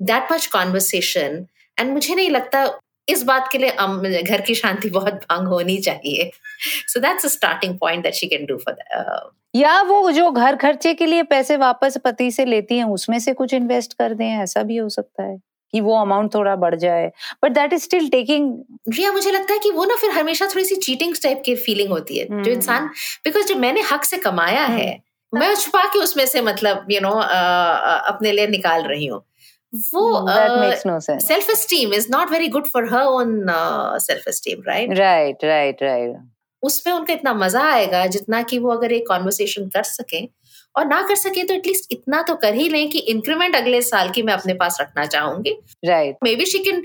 that 0.00 0.32
much 0.32 0.46
conversation 0.46 1.46
and 1.78 1.90
मुझे 1.92 2.14
नहीं 2.14 2.30
लगता 2.30 2.64
इस 3.08 3.22
बात 3.22 3.48
के 3.52 3.58
लिए 3.58 4.22
घर 4.22 4.40
की 4.40 4.54
शांति 4.54 4.90
बहुत 4.90 5.14
भंग 5.14 5.48
होनी 5.48 5.78
चाहिए 5.78 6.30
so 6.88 7.00
that's 7.00 7.24
a 7.24 7.28
starting 7.28 7.78
point 7.78 8.02
that 8.02 8.14
she 8.14 8.26
can 8.26 8.46
do 8.46 8.56
for 8.56 9.30
या 9.54 9.80
वो 9.82 10.10
जो 10.10 10.30
घर 10.30 10.56
खर्चे 10.56 10.94
के 10.94 11.06
लिए 11.06 11.22
पैसे 11.22 11.56
वापस 11.56 11.96
पति 12.04 12.30
से 12.30 12.44
लेती 12.44 12.76
हैं 12.78 12.84
उसमें 12.84 13.18
से 13.18 13.32
कुछ 13.32 13.54
इन्वेस्ट 13.54 13.92
कर 13.92 14.14
दें 14.14 14.28
ऐसा 14.28 14.62
भी 14.62 14.76
हो 14.76 14.88
सकता 14.88 15.22
है 15.22 15.38
कि 15.72 15.80
वो 15.80 15.96
अमाउंट 15.96 16.34
थोड़ा 16.34 16.54
बढ़ 16.56 16.74
जाए 16.74 17.10
but 17.44 17.52
that 17.52 17.72
is 17.72 17.82
still 17.82 18.08
taking 18.08 18.52
Riya 18.88 19.12
मुझे 19.12 19.30
लगता 19.30 19.52
है 19.52 19.58
कि 19.58 19.70
वो 19.70 19.84
ना 19.84 19.96
फिर 19.96 20.10
हमेशा 20.10 20.46
थोड़ी 20.46 20.64
सी 20.64 20.76
चीटिंग 20.76 21.14
टाइप 21.22 21.42
की 21.44 21.54
फीलिंग 21.54 21.90
होती 21.90 22.18
है 22.18 22.26
hmm. 22.26 22.42
जो 22.42 22.50
इंसान 22.50 22.86
बिकॉज़ 23.24 23.46
जब 23.46 23.56
मैंने 23.56 23.82
हक 23.92 24.04
से 24.04 24.16
कमाया 24.16 24.66
hmm. 24.66 24.78
है 24.78 25.02
मैं 25.34 25.54
छुपा 25.54 25.84
के 25.84 25.98
उसमें 25.98 26.26
से 26.26 26.40
मतलब 26.40 26.86
यू 26.90 27.00
you 27.00 27.08
नो 27.08 27.14
know, 27.14 27.28
अपने 28.06 28.32
लिए 28.32 28.46
निकाल 28.46 28.82
रही 28.82 29.06
हूँ 29.06 29.24
वो 29.74 30.26
self 31.00 31.50
esteem 31.50 31.94
is 31.94 32.08
not 32.10 32.30
very 32.30 32.48
good 32.48 32.66
for 32.66 32.92
her 32.94 33.04
own 33.04 33.46
self 33.98 34.28
esteem 34.28 34.62
right 34.68 34.98
right 34.98 35.44
right 35.44 35.82
right 35.82 36.16
उसमें 36.62 36.94
उनका 36.94 37.12
इतना 37.12 37.34
मज़ा 37.34 37.62
आएगा 37.62 38.06
जितना 38.06 38.42
कि 38.42 38.58
वो 38.58 38.70
अगर 38.70 38.92
एक 38.92 39.06
कॉन्वर्सेशन 39.08 39.68
कर 39.68 39.82
सके 39.82 40.28
और 40.76 40.86
ना 40.86 41.02
कर 41.08 41.14
सके 41.14 41.44
तो 41.44 41.54
एटलीस्ट 41.54 41.92
इतना 41.92 42.22
तो 42.22 42.34
कर 42.34 42.54
ही 42.54 42.68
लें 42.68 42.88
कि 42.90 42.98
इंक्रीमेंट 42.98 43.56
अगले 43.56 43.80
साल 43.82 44.10
की 44.10 44.22
मैं 44.22 44.34
अपने 44.34 44.54
पास 44.54 44.78
रखना 44.80 45.06
चाहूँगी। 45.06 45.56
Right 45.84 46.16
maybe 46.36 46.44
she 46.44 46.58
can 46.58 46.84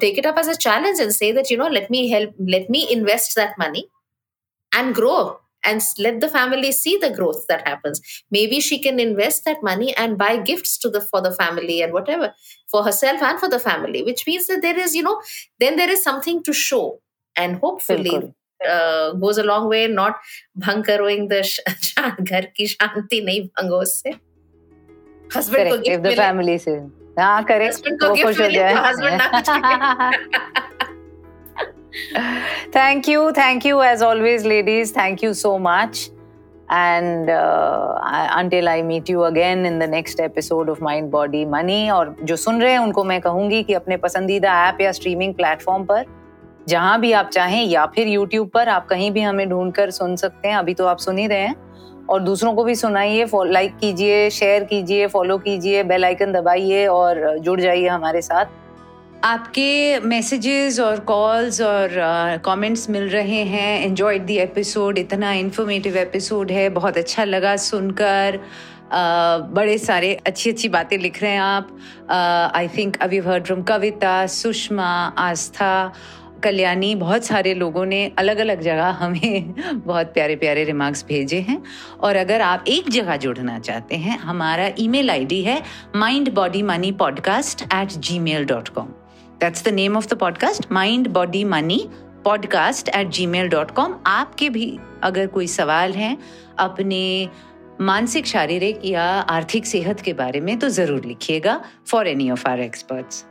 take 0.00 0.18
it 0.18 0.26
up 0.26 0.38
as 0.38 0.48
a 0.48 0.52
challenge 0.52 1.00
and 1.00 1.10
say 1.10 1.32
that 1.32 1.52
you 1.52 1.58
know 1.58 1.68
let 1.68 1.86
me 1.90 2.06
help 2.08 2.34
let 2.40 2.66
me 2.70 2.82
invest 2.90 3.38
that 3.38 3.54
money 3.60 3.86
and 4.72 4.94
grow 4.94 5.41
and 5.63 5.81
let 5.99 6.19
the 6.21 6.29
family 6.29 6.71
see 6.71 6.97
the 6.97 7.09
growth 7.09 7.45
that 7.47 7.67
happens 7.67 8.01
maybe 8.31 8.59
she 8.59 8.79
can 8.79 8.99
invest 8.99 9.45
that 9.45 9.63
money 9.63 9.95
and 9.97 10.17
buy 10.17 10.37
gifts 10.37 10.77
to 10.77 10.89
the 10.89 11.01
for 11.01 11.21
the 11.21 11.31
family 11.31 11.81
and 11.81 11.93
whatever 11.93 12.33
for 12.71 12.83
herself 12.83 13.21
and 13.21 13.39
for 13.39 13.49
the 13.49 13.59
family 13.59 14.03
which 14.03 14.25
means 14.27 14.47
that 14.47 14.61
there 14.61 14.79
is 14.85 14.95
you 14.95 15.03
know 15.03 15.19
then 15.59 15.75
there 15.75 15.89
is 15.89 16.03
something 16.03 16.43
to 16.43 16.53
show 16.53 16.99
and 17.35 17.57
hopefully 17.57 18.33
uh, 18.67 19.11
goes 19.13 19.37
a 19.37 19.43
long 19.43 19.67
way 19.69 19.87
not 19.87 20.15
bhang 20.67 20.85
karoing 20.91 21.27
the 21.33 21.41
ghar 22.31 22.43
ki 22.59 22.69
shanti 22.75 23.21
nahi 23.31 23.43
bhang 23.49 23.75
usse 23.81 24.15
husband 25.35 25.69
को 25.71 25.77
gift 25.83 25.93
if 25.97 26.01
the 26.07 26.15
family 26.21 26.57
से 26.67 26.79
हाँ 27.19 27.43
करे 27.51 27.69
वो 27.69 28.15
खुश 28.23 28.41
हो 28.41 28.49
जाए 28.49 28.73
husband 28.87 29.17
ना 29.21 29.27
कुछ 29.35 30.70
thank 32.72 33.06
you 33.06 33.32
thank 33.32 33.64
you 33.64 33.82
as 33.82 34.02
always 34.02 34.44
ladies. 34.44 34.92
Thank 34.92 35.22
you 35.22 35.34
so 35.34 35.58
much. 35.58 36.10
And 36.68 37.28
uh, 37.28 37.98
until 38.36 38.68
I 38.68 38.80
meet 38.80 39.08
you 39.08 39.24
again 39.24 39.66
in 39.66 39.78
the 39.78 39.86
next 39.86 40.20
episode 40.20 40.70
of 40.70 40.80
Mind 40.80 41.10
Body 41.10 41.44
Money 41.44 41.90
और 41.90 42.16
जो 42.22 42.36
सुन 42.36 42.62
रहे 42.62 42.72
हैं 42.72 42.78
उनको 42.78 43.04
मैं 43.04 43.20
कहूँगी 43.20 43.62
कि 43.62 43.74
अपने 43.74 43.96
पसंदीदा 43.96 44.68
ऐप 44.68 44.80
या 44.80 44.92
स्ट्रीमिंग 44.92 45.34
प्लेटफॉर्म 45.34 45.84
पर 45.84 46.04
जहाँ 46.68 47.00
भी 47.00 47.12
आप 47.12 47.28
चाहें 47.28 47.64
या 47.64 47.86
फिर 47.86 48.08
यूट्यूब 48.08 48.48
पर 48.48 48.68
आप 48.68 48.86
कहीं 48.86 49.10
भी 49.10 49.20
हमें 49.20 49.48
ढूंढ 49.50 49.72
कर 49.72 49.90
सुन 49.90 50.16
सकते 50.16 50.48
हैं। 50.48 50.56
अभी 50.56 50.74
तो 50.74 50.86
आप 50.86 50.98
सुन 50.98 51.18
ही 51.18 51.26
रहे 51.26 51.40
हैं। 51.40 51.54
और 52.10 52.20
दूसरों 52.20 52.54
को 52.54 52.64
भी 52.64 52.74
सुनाइए 52.74 53.26
लाइक 53.34 53.76
कीजिए 53.78 54.30
शेयर 54.30 54.64
कीजिए 54.64 55.06
फॉलो 55.06 55.38
कीजिए 55.38 55.82
बेल 55.82 56.04
आइकन 56.04 56.32
दबाइए 56.32 56.86
और 56.86 57.38
जुड़ 57.38 57.60
जाइए 57.60 57.88
हमारे 57.88 58.22
साथ। 58.22 58.44
आपके 59.24 60.00
मैसेजेस 60.00 60.80
और 60.80 61.00
कॉल्स 61.00 61.60
और 61.60 61.88
कमेंट्स 62.44 62.84
uh, 62.84 62.90
मिल 62.90 63.08
रहे 63.08 63.42
हैं। 63.42 63.84
एंजॉयड 63.84 64.22
दी 64.22 64.36
एपिसोड 64.36 64.98
इतना 64.98 65.32
इन्फॉर्मेटिव 65.32 65.96
एपिसोड 65.96 66.50
है। 66.50 66.68
बहुत 66.68 66.96
अच्छा 66.96 67.24
लगा 67.24 67.56
सुनकर। 67.56 68.38
Uh, 68.84 69.54
बड़े 69.54 69.78
सारे 69.78 70.14
अच्छी 70.26 70.50
अच्छी 70.50 70.68
बातें 70.68 70.98
लिख 70.98 71.22
रहे 71.22 71.32
हैं 71.32 71.40
आप। 71.40 71.78
I 72.54 72.68
think 72.68 72.96
we've 73.02 73.18
heard 73.18 73.44
from 73.44 73.62
Kavita 73.62 74.26
Sushma 74.26 75.14
Astha 75.18 75.92
Kalyani 76.44 76.94
बहुत 76.94 77.24
सारे 77.24 77.54
लोगों 77.54 77.86
ने 77.86 78.12
अलग 78.18 78.38
अलग 78.38 78.60
जगह 78.60 78.88
हमें 78.90 79.54
बहुत 79.74 80.06
प्यारे 80.06 80.36
प्यारे 80.36 80.64
रिमार्क्स 80.64 81.04
भेजे 81.08 81.40
हैं। 81.40 81.62
और 82.00 82.16
अगर 82.16 82.40
आप 82.40 82.64
एक 82.68 82.90
जगह 82.90 83.16
जुड़ना 83.16 83.58
चाहते 83.58 83.96
हैं 83.96 84.18
हमारा 84.18 84.70
ईमेल 84.78 85.10
आईडी 85.10 85.42
है 85.42 85.62
mind 85.96 86.34
body 86.34 86.62
money 86.62 86.92
podcast 86.92 87.62
at 87.62 87.88
Gmail 88.18 88.44
dot 88.44 88.68
com 88.68 88.88
that's 89.42 89.64
the 89.64 89.68
name 89.68 89.96
of 89.96 90.06
the 90.06 90.18
podcast 90.18 90.70
mind 90.72 91.08
body 91.12 91.44
money 91.44 91.78
podcast 92.24 92.88
at 92.88 93.08
Gmail 93.26 93.48
dot 93.48 93.70
com 93.70 93.94
आपके 94.06 94.48
भी 94.50 94.66
अगर 95.02 95.26
कोई 95.26 95.46
सवाल 95.46 95.92
हैं 95.92 96.16
अपने 96.58 97.02
मानसिक 97.80 98.26
शारीरिक 98.26 98.80
या 98.84 99.04
आर्थिक 99.30 99.66
सेहत 99.66 100.00
के 100.00 100.12
बारे 100.12 100.40
में 100.40 100.58
तो 100.58 100.68
ज़रूर 100.68 101.04
लिखिएगा 101.04 101.60
for 101.90 102.08
any 102.08 102.30
of 102.30 102.48
our 102.48 102.60
experts 102.60 103.24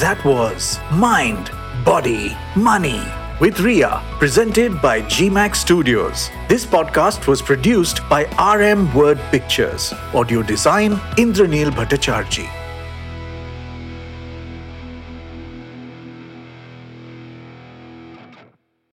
That 0.00 0.22
was 0.24 0.66
Mind, 1.00 1.50
Body, 1.86 2.30
Money. 2.58 3.00
With 3.40 3.58
Ria, 3.60 4.02
presented 4.18 4.82
by 4.82 5.00
GMAX 5.00 5.56
Studios. 5.56 6.28
This 6.46 6.66
podcast 6.66 7.26
was 7.26 7.40
produced 7.40 8.06
by 8.08 8.24
RM 8.38 8.94
Word 8.94 9.18
Pictures. 9.30 9.94
Audio 10.14 10.42
design 10.42 10.92
Indranil 11.16 11.70
Bhattacharjee. 11.70 12.59